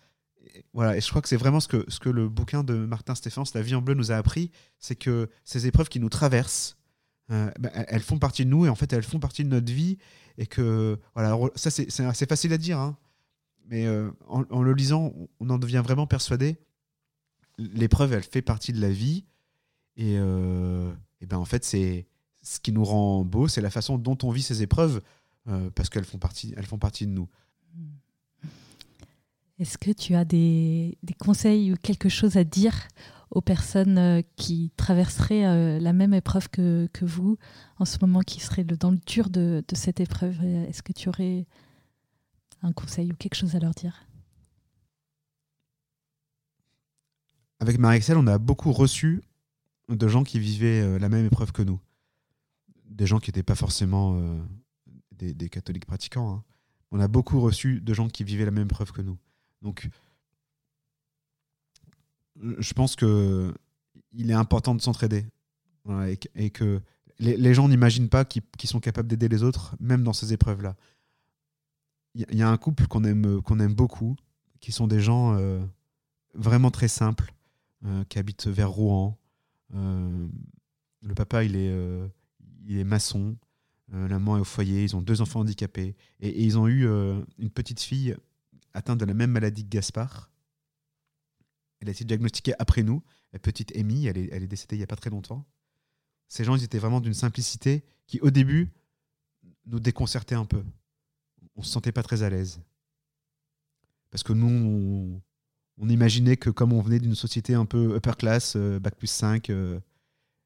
[0.74, 3.16] Voilà, et je crois que c'est vraiment ce que, ce que le bouquin de Martin
[3.16, 6.78] Stéphens, La vie en bleu, nous a appris, c'est que ces épreuves qui nous traversent,
[7.30, 9.72] euh, ben, elles font partie de nous et en fait elles font partie de notre
[9.72, 9.98] vie
[10.38, 12.98] et que voilà, ça c'est facile à dire, hein,
[13.68, 16.58] mais euh, en, le lisant, on en devient vraiment persuadé.
[17.58, 19.26] L'épreuve, elle fait partie de la vie
[19.96, 20.92] et, euh,
[21.22, 22.08] ben en fait c'est
[22.44, 25.02] ce qui nous rend beau, c'est la façon dont on vit ces épreuves
[25.50, 27.28] euh, parce qu'elles font partie, elles font partie de nous.
[29.60, 32.88] Est-ce que tu as des, conseils ou quelque chose à dire
[33.32, 37.38] aux personnes qui traverseraient la même épreuve que, que vous
[37.80, 40.44] en ce moment, qui seraient dans le dur de, cette épreuve?
[40.44, 41.48] Est-ce que tu aurais
[42.62, 44.06] un conseil ou quelque chose à leur dire?
[47.60, 49.24] Avec Marie-Excel, on a beaucoup reçu
[49.90, 51.80] de gens qui vivaient euh, la même épreuve que nous.
[52.86, 54.40] Des gens qui n'étaient pas forcément euh,
[55.12, 56.32] des, catholiques pratiquants.
[56.32, 56.44] hein.
[56.92, 59.18] On a beaucoup reçu de gens qui vivaient la même épreuve que nous.
[59.62, 59.90] Donc,
[62.36, 63.54] je pense que
[64.14, 65.26] il est important de s'entraider.
[66.36, 66.82] Et, que-
[67.20, 70.76] les, gens n'imaginent pas qu'ils sont capables d'aider les autres, même dans ces épreuves-là.
[72.18, 74.16] Il y, a- un couple qu'on aime, qu'on aime beaucoup,
[74.60, 75.64] qui sont des gens euh,
[76.34, 77.32] vraiment très simples,
[77.86, 79.18] euh, qui habitent vers Rouen.
[79.76, 80.28] Euh,
[81.04, 82.08] le papa, il est, euh,
[82.66, 83.38] il est maçon.
[83.94, 84.84] Euh, la maman est au foyer.
[84.84, 85.96] Ils ont deux enfants handicapés.
[86.20, 88.16] Et, ils ont eu euh, une petite fille
[88.74, 90.32] atteinte de la même maladie que Gaspard.
[91.80, 93.04] Elle a été diagnostiquée après nous.
[93.32, 95.46] La petite Amy, elle est, elle est décédée il n'y a pas très longtemps.
[96.28, 98.72] Ces gens, ils étaient vraiment d'une simplicité qui, au début,
[99.68, 100.64] nous déconcertait un peu.
[101.58, 102.62] On se sentait pas très à l'aise.
[104.12, 105.22] Parce que nous,
[105.78, 109.08] on, imaginait que comme on venait d'une société un peu upper class, euh, bac plus
[109.08, 109.80] 5, euh,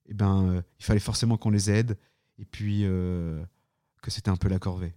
[0.08, 1.98] eh ben, euh, il fallait forcément qu'on les aide.
[2.40, 4.96] Et puis que c'était un peu la corvée.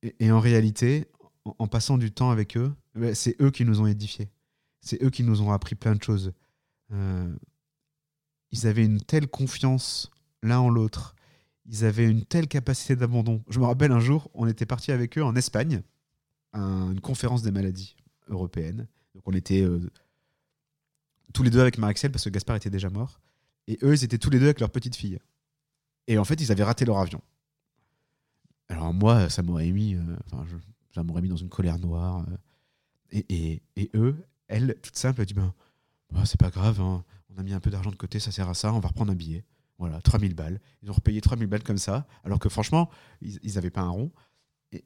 [0.00, 1.08] Et, et en réalité,
[1.44, 2.74] en, passant du temps avec eux,
[3.12, 4.30] c'est eux qui nous ont édifiés.
[4.80, 6.32] C'est eux qui nous ont appris plein de choses.
[6.90, 10.10] Ils avaient une telle confiance
[10.42, 11.14] l'un en l'autre.
[11.66, 13.42] Ils avaient une telle capacité d'abandon.
[13.48, 15.82] Je me rappelle un jour, on était parti avec eux en Espagne,
[16.52, 17.96] à une conférence des maladies
[18.28, 18.86] européennes.
[19.14, 19.90] Donc on était euh,
[21.32, 23.20] tous les deux avec Marexel parce que Gaspard était déjà mort.
[23.68, 25.18] Et eux, ils étaient tous les deux avec leur petite fille.
[26.08, 27.22] Et en fait, ils avaient raté leur avion.
[28.68, 32.26] Alors moi, ça m'aurait mis, euh, mis dans une colère noire.
[33.12, 34.16] euh, et, eux,
[34.48, 35.54] elle, toute simple, elle dit ben,
[36.10, 38.48] bah, c'est pas grave, hein, on a mis un peu d'argent de côté, ça sert
[38.48, 39.44] à ça, on va reprendre un billet.
[39.82, 40.60] Voilà, 3000 balles.
[40.84, 42.88] Ils ont repayé 3000 balles comme ça, alors que franchement,
[43.20, 44.12] ils ils avaient pas un rond.
[44.70, 44.84] Et,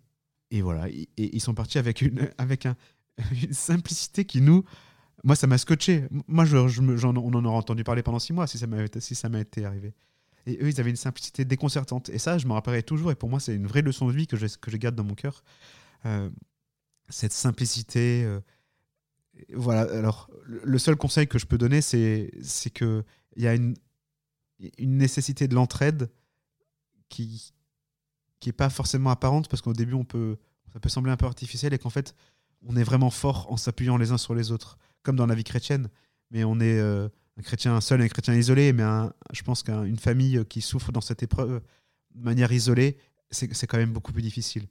[0.50, 2.76] et voilà, et, ils sont partis avec, une, avec un,
[3.42, 4.64] une simplicité qui nous.
[5.22, 6.08] Moi, ça m'a scotché.
[6.28, 9.14] Moi, je, je on en aurait entendu parler pendant six mois si ça m'avait si
[9.38, 9.92] été arrivé.
[10.46, 12.08] Et eux, ils avaient une simplicité déconcertante.
[12.08, 13.10] Et ça, je me rappellerai toujours.
[13.10, 15.04] Et pour moi, c'est une vraie leçon de vie que je, que je garde dans
[15.04, 15.44] mon cœur.
[16.06, 16.30] Euh,
[17.10, 18.24] cette simplicité.
[18.24, 18.40] euh,
[19.52, 19.82] voilà.
[19.92, 22.30] Alors, le seul conseil que je peux donner, c'est
[22.72, 23.04] que
[23.36, 23.74] il y a une,
[24.78, 26.10] une nécessité de l'entraide
[27.08, 27.52] qui
[28.38, 30.36] qui est pas forcément apparente parce qu'au début, on peut
[30.72, 32.14] ça peut sembler un peu artificiel et qu'en fait,
[32.62, 35.44] on est vraiment fort en s'appuyant les uns sur les autres, comme dans la vie
[35.44, 35.88] chrétienne.
[36.30, 38.72] Mais on est euh, un chrétien seul et un chrétien isolé.
[38.72, 38.84] Mais
[39.32, 41.62] je pense qu'une famille qui souffre dans cette épreuve
[42.14, 42.98] de manière isolée,
[43.30, 44.66] c'est quand même beaucoup plus difficile.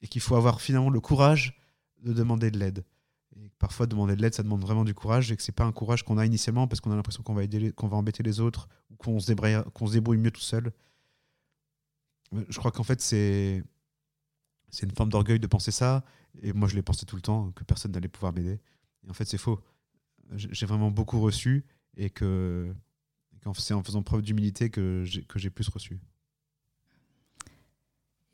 [0.00, 1.58] Et qu'il faut avoir finalement le courage
[2.02, 2.84] de demander de l'aide.
[3.42, 5.72] Et parfois, demander de l'aide, ça demande vraiment du courage et que c'est pas un
[5.72, 8.38] courage qu'on a initialement parce qu'on a l'impression qu'on va, aider qu'on va embêter les
[8.38, 10.72] autres ou qu'on se, débrouille- mieux tout seul.
[12.48, 13.64] Je crois qu'en fait, c'est
[14.70, 16.04] c'est une forme d'orgueil de penser ça.
[16.40, 18.58] Et moi, je l'ai pensé tout le temps, que personne n'allait pouvoir m'aider.
[19.06, 19.60] Et en fait, c'est faux.
[20.36, 21.66] J'ai vraiment beaucoup reçu
[21.96, 22.72] et que
[23.58, 26.00] c'est en faisant preuve d'humilité que j'ai que j'ai plus reçu.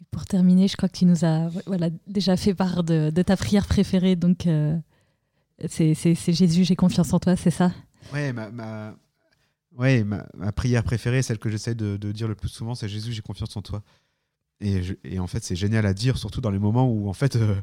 [0.01, 3.23] Et pour terminer, je crois que tu nous as voilà, déjà fait part de, de
[3.23, 4.15] ta prière préférée.
[4.15, 4.79] Donc, euh,
[5.69, 7.73] c'est Jésus, j'ai confiance en toi, c'est ça?
[8.13, 8.95] Ouais, ma, ma,
[9.77, 12.89] ouais, ma, ma prière préférée, celle que j'essaie de, de dire le plus souvent, c'est
[12.89, 13.83] Jésus, j'ai confiance en toi.
[14.61, 17.13] Et, je- et en fait, c'est génial à dire, surtout dans les moments où, en
[17.13, 17.55] fait, euh,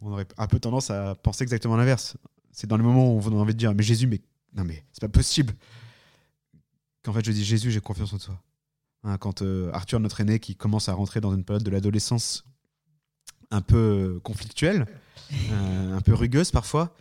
[0.00, 2.16] on aurait un peu tendance à penser exactement l'inverse.
[2.52, 4.20] C'est dans les moments où on a envie de dire, mais Jésus, mais
[4.54, 5.54] non, mais c'est pas possible.
[7.02, 8.40] Qu'en fait, je dis, Jésus, j'ai confiance en toi.
[9.04, 12.44] Hein, quand euh, Arthur, notre aîné, qui commence à rentrer dans une période de l'adolescence
[13.50, 14.86] un peu conflictuelle,
[15.50, 16.94] euh, un peu rugueuse parfois,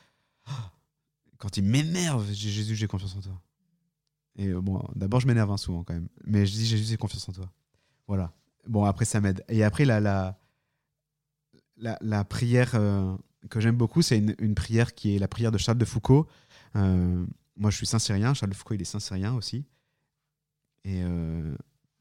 [1.42, 3.42] quand il m'énerve, je dis Jésus, j'ai confiance en toi.
[4.36, 6.08] Et euh, bon, d'abord, je m'énerve hein, souvent quand même.
[6.24, 7.52] Mais je dis Jésus, j'ai confiance en toi.
[8.08, 8.32] Voilà.
[8.68, 9.44] Bon, après, ça m'aide.
[9.50, 10.38] Et après, la,
[12.26, 13.18] prière euh,
[13.50, 16.28] que j'aime beaucoup, c'est une, prière qui est la prière de Charles de Foucault.
[16.76, 17.26] Euh,
[17.58, 18.36] moi, je suis saint-cyrien.
[18.36, 19.66] Charles de Foucault, il est saint-cyrien aussi.
[20.84, 21.04] Et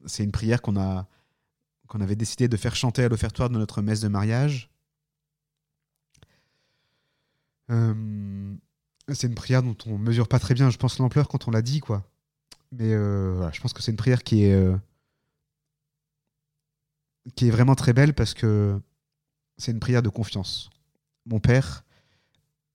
[0.05, 1.05] c'est une prière qu'on
[1.87, 4.69] qu'on avait décidé de faire chanter à l'offertoire de notre messe de mariage.
[9.13, 11.61] C'est une prière dont on mesure pas très bien, je pense, l'ampleur quand on l'a
[11.61, 12.03] dit, quoi.
[12.71, 14.77] Mais euh, je pense que c'est une prière qui est euh,
[17.35, 18.79] qui est vraiment très belle parce que
[19.57, 20.69] c'est une prière de confiance.
[21.25, 21.83] Mon Père,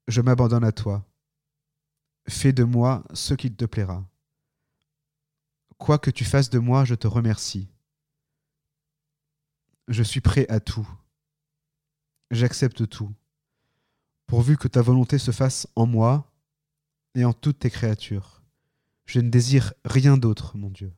[0.06, 1.04] je m'abandonne à toi.
[2.28, 4.04] Fais de moi ce qu'il te plaira.
[5.78, 7.68] Quoi que tu fasses de moi, je te remercie.
[9.88, 10.88] Je suis prêt à tout.
[12.30, 13.12] J'accepte tout.
[14.26, 16.30] Pourvu que ta volonté se fasse en moi
[17.14, 18.42] et en toutes tes créatures.
[19.04, 20.92] Je ne désire rien d'autre, mon Dieu.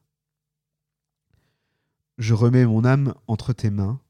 [2.16, 4.01] Je remets mon âme entre tes mains.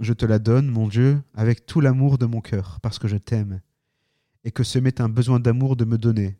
[0.00, 3.16] Je te la donne, mon Dieu, avec tout l'amour de mon cœur, parce que je
[3.16, 3.60] t'aime,
[4.44, 6.38] et que ce m'est un besoin d'amour de me donner,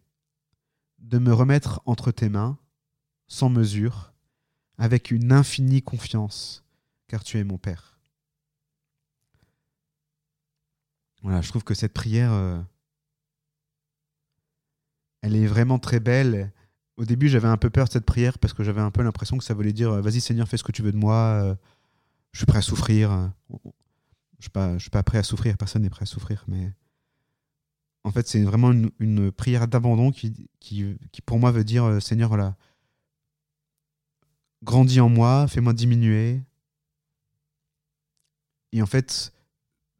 [0.98, 2.58] de me remettre entre tes mains,
[3.28, 4.14] sans mesure,
[4.78, 6.64] avec une infinie confiance,
[7.08, 7.91] car tu es mon Père.
[11.22, 12.60] Voilà, je trouve que cette prière, euh,
[15.22, 16.52] elle est vraiment très belle.
[16.96, 19.38] Au début, j'avais un peu peur de cette prière parce que j'avais un peu l'impression
[19.38, 21.14] que ça voulait dire euh, Vas-y, Seigneur, fais ce que tu veux de moi.
[21.14, 21.54] euh,
[22.32, 23.32] je suis prêt à souffrir.
[23.50, 25.56] Je suis pas, je suis pas prêt à souffrir.
[25.56, 26.44] Personne n'est prêt à souffrir.
[26.48, 26.72] Mais
[28.04, 32.54] en fait, c'est vraiment une, prière d'abandon qui, qui, qui, pour moi, veut dire Seigneur,
[34.62, 36.42] grandis en moi, fais-moi diminuer.
[38.72, 39.32] Et en fait,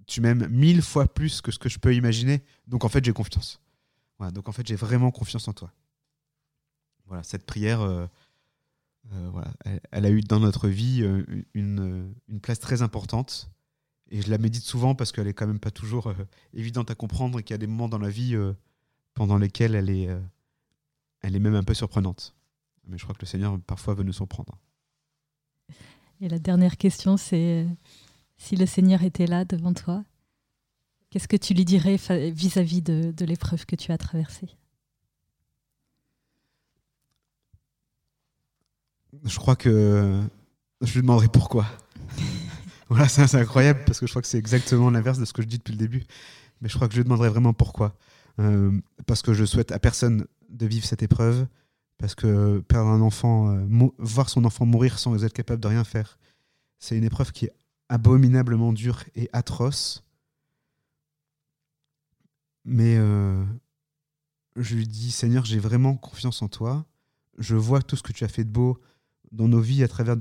[0.07, 2.43] tu m'aimes mille fois plus que ce que je peux imaginer.
[2.67, 3.61] Donc en fait, j'ai confiance.
[4.31, 5.73] Donc en fait, j'ai vraiment confiance en toi.
[7.07, 8.07] Voilà, cette prière, euh,
[9.13, 9.53] euh, voilà,
[9.91, 11.25] elle, a eu dans notre vie euh,
[11.55, 13.51] une, une, place très importante.
[14.11, 16.13] Et je la médite souvent parce qu'elle est quand même pas toujours
[16.53, 18.37] évidente à comprendre et qu'il y a des moments dans la vie
[19.15, 20.07] pendant lesquels elle est,
[21.23, 22.35] elle est même un peu surprenante.
[22.87, 24.59] Mais je crois que le Seigneur parfois veut nous surprendre.
[26.21, 27.67] Et la dernière question, c'est
[28.43, 30.05] si le Seigneur était là devant toi,
[31.11, 34.49] qu'est-ce que tu lui dirais vis-à-vis -vis de, de l'épreuve que tu as traversée?
[39.25, 40.21] Je crois que
[40.81, 41.67] je lui demanderais pourquoi.
[42.89, 45.47] voilà, c'est incroyable parce que je crois que c'est exactement l'inverse de ce que je
[45.47, 46.05] dis depuis le début.
[46.61, 47.95] Mais je crois que je lui demanderais vraiment pourquoi.
[48.41, 48.73] Euh,
[49.07, 51.47] parce que je souhaite à personne de vivre cette épreuve.
[51.99, 55.85] Parce que perdre un enfant, euh, voir son enfant mourir sans être capable de rien
[55.85, 56.19] faire,
[56.81, 57.53] c'est une épreuve qui est
[57.93, 60.03] abominablement dur et atroce.
[62.65, 63.45] Mais euh,
[64.57, 66.87] je lui dis, Seigneur, j'ai vraiment confiance en toi.
[67.37, 68.81] Je vois tout ce que tu as fait de beau
[69.31, 70.17] dans nos vies à travers,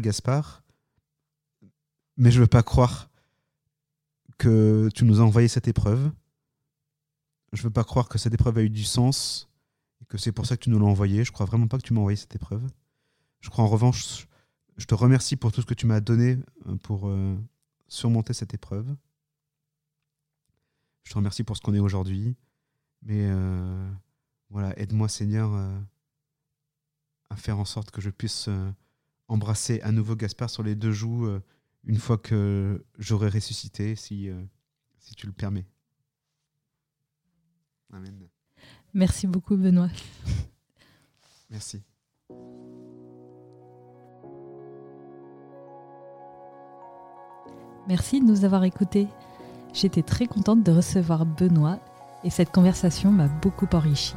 [0.00, 0.64] Gaspard.
[2.16, 3.10] Mais je ne veux pas croire
[4.36, 6.10] que tu nous as envoyé cette épreuve.
[7.52, 9.48] Je ne veux pas croire que cette épreuve a eu du sens
[10.02, 11.22] et que c'est pour ça que tu nous l'as envoyé.
[11.22, 12.66] Je crois vraiment pas que tu m'as envoyé cette épreuve.
[13.40, 14.26] Je crois en revanche,
[14.78, 17.36] je te remercie pour tout ce que tu m'as donné euh, pour euh,
[17.88, 18.96] surmonter cette épreuve.
[21.02, 22.36] Je te remercie pour ce qu'on est aujourd'hui.
[23.02, 23.90] Mais euh,
[24.50, 25.52] voilà, aide-moi Seigneur
[27.30, 28.48] à faire en sorte que je puisse
[29.28, 31.28] embrasser à nouveau Gaspard sur les deux joues
[31.84, 34.28] une fois que j'aurai ressuscité, si,
[34.98, 35.66] si tu le permets.
[37.92, 38.28] Amen.
[38.92, 39.90] Merci beaucoup Benoît.
[41.50, 41.82] Merci.
[47.88, 49.08] Merci de nous avoir écoutés.
[49.72, 51.78] J'étais très contente de recevoir Benoît
[52.22, 54.14] et cette conversation m'a beaucoup enrichi.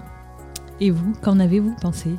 [0.82, 2.18] Et vous, qu'en avez-vous pensé?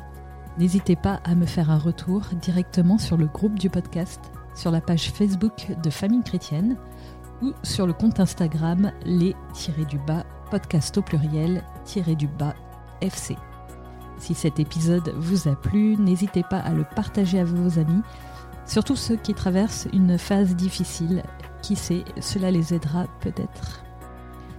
[0.57, 4.19] N'hésitez pas à me faire un retour directement sur le groupe du podcast,
[4.55, 6.75] sur la page Facebook de Famille Chrétienne
[7.43, 12.55] ou sur le compte Instagram les-du-bas podcast au pluriel-du-bas
[13.01, 13.37] FC.
[14.17, 18.01] Si cet épisode vous a plu, n'hésitez pas à le partager à vos amis,
[18.65, 21.23] surtout ceux qui traversent une phase difficile
[21.63, 23.83] qui sait, cela les aidera peut-être.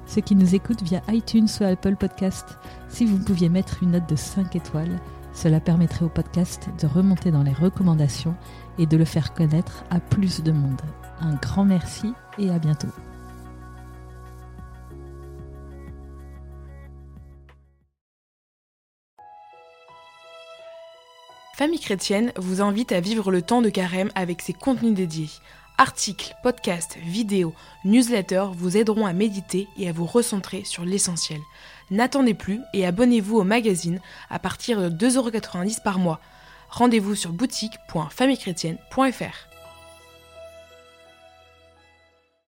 [0.07, 4.09] Ceux qui nous écoutent via iTunes ou Apple Podcast, si vous pouviez mettre une note
[4.09, 5.01] de 5 étoiles,
[5.33, 8.35] cela permettrait au podcast de remonter dans les recommandations
[8.79, 10.81] et de le faire connaître à plus de monde.
[11.21, 12.89] Un grand merci et à bientôt.
[21.57, 25.31] Famille chrétienne vous invite à vivre le temps de carême avec ses contenus dédiés.
[25.77, 27.53] Articles, podcasts, vidéos,
[27.85, 31.41] newsletters vous aideront à méditer et à vous recentrer sur l'essentiel.
[31.91, 33.99] N'attendez plus et abonnez-vous au magazine
[34.31, 36.21] à partir de 2,90€ par mois.
[36.71, 39.54] Rendez-vous sur boutique.famillechrétienne.fr.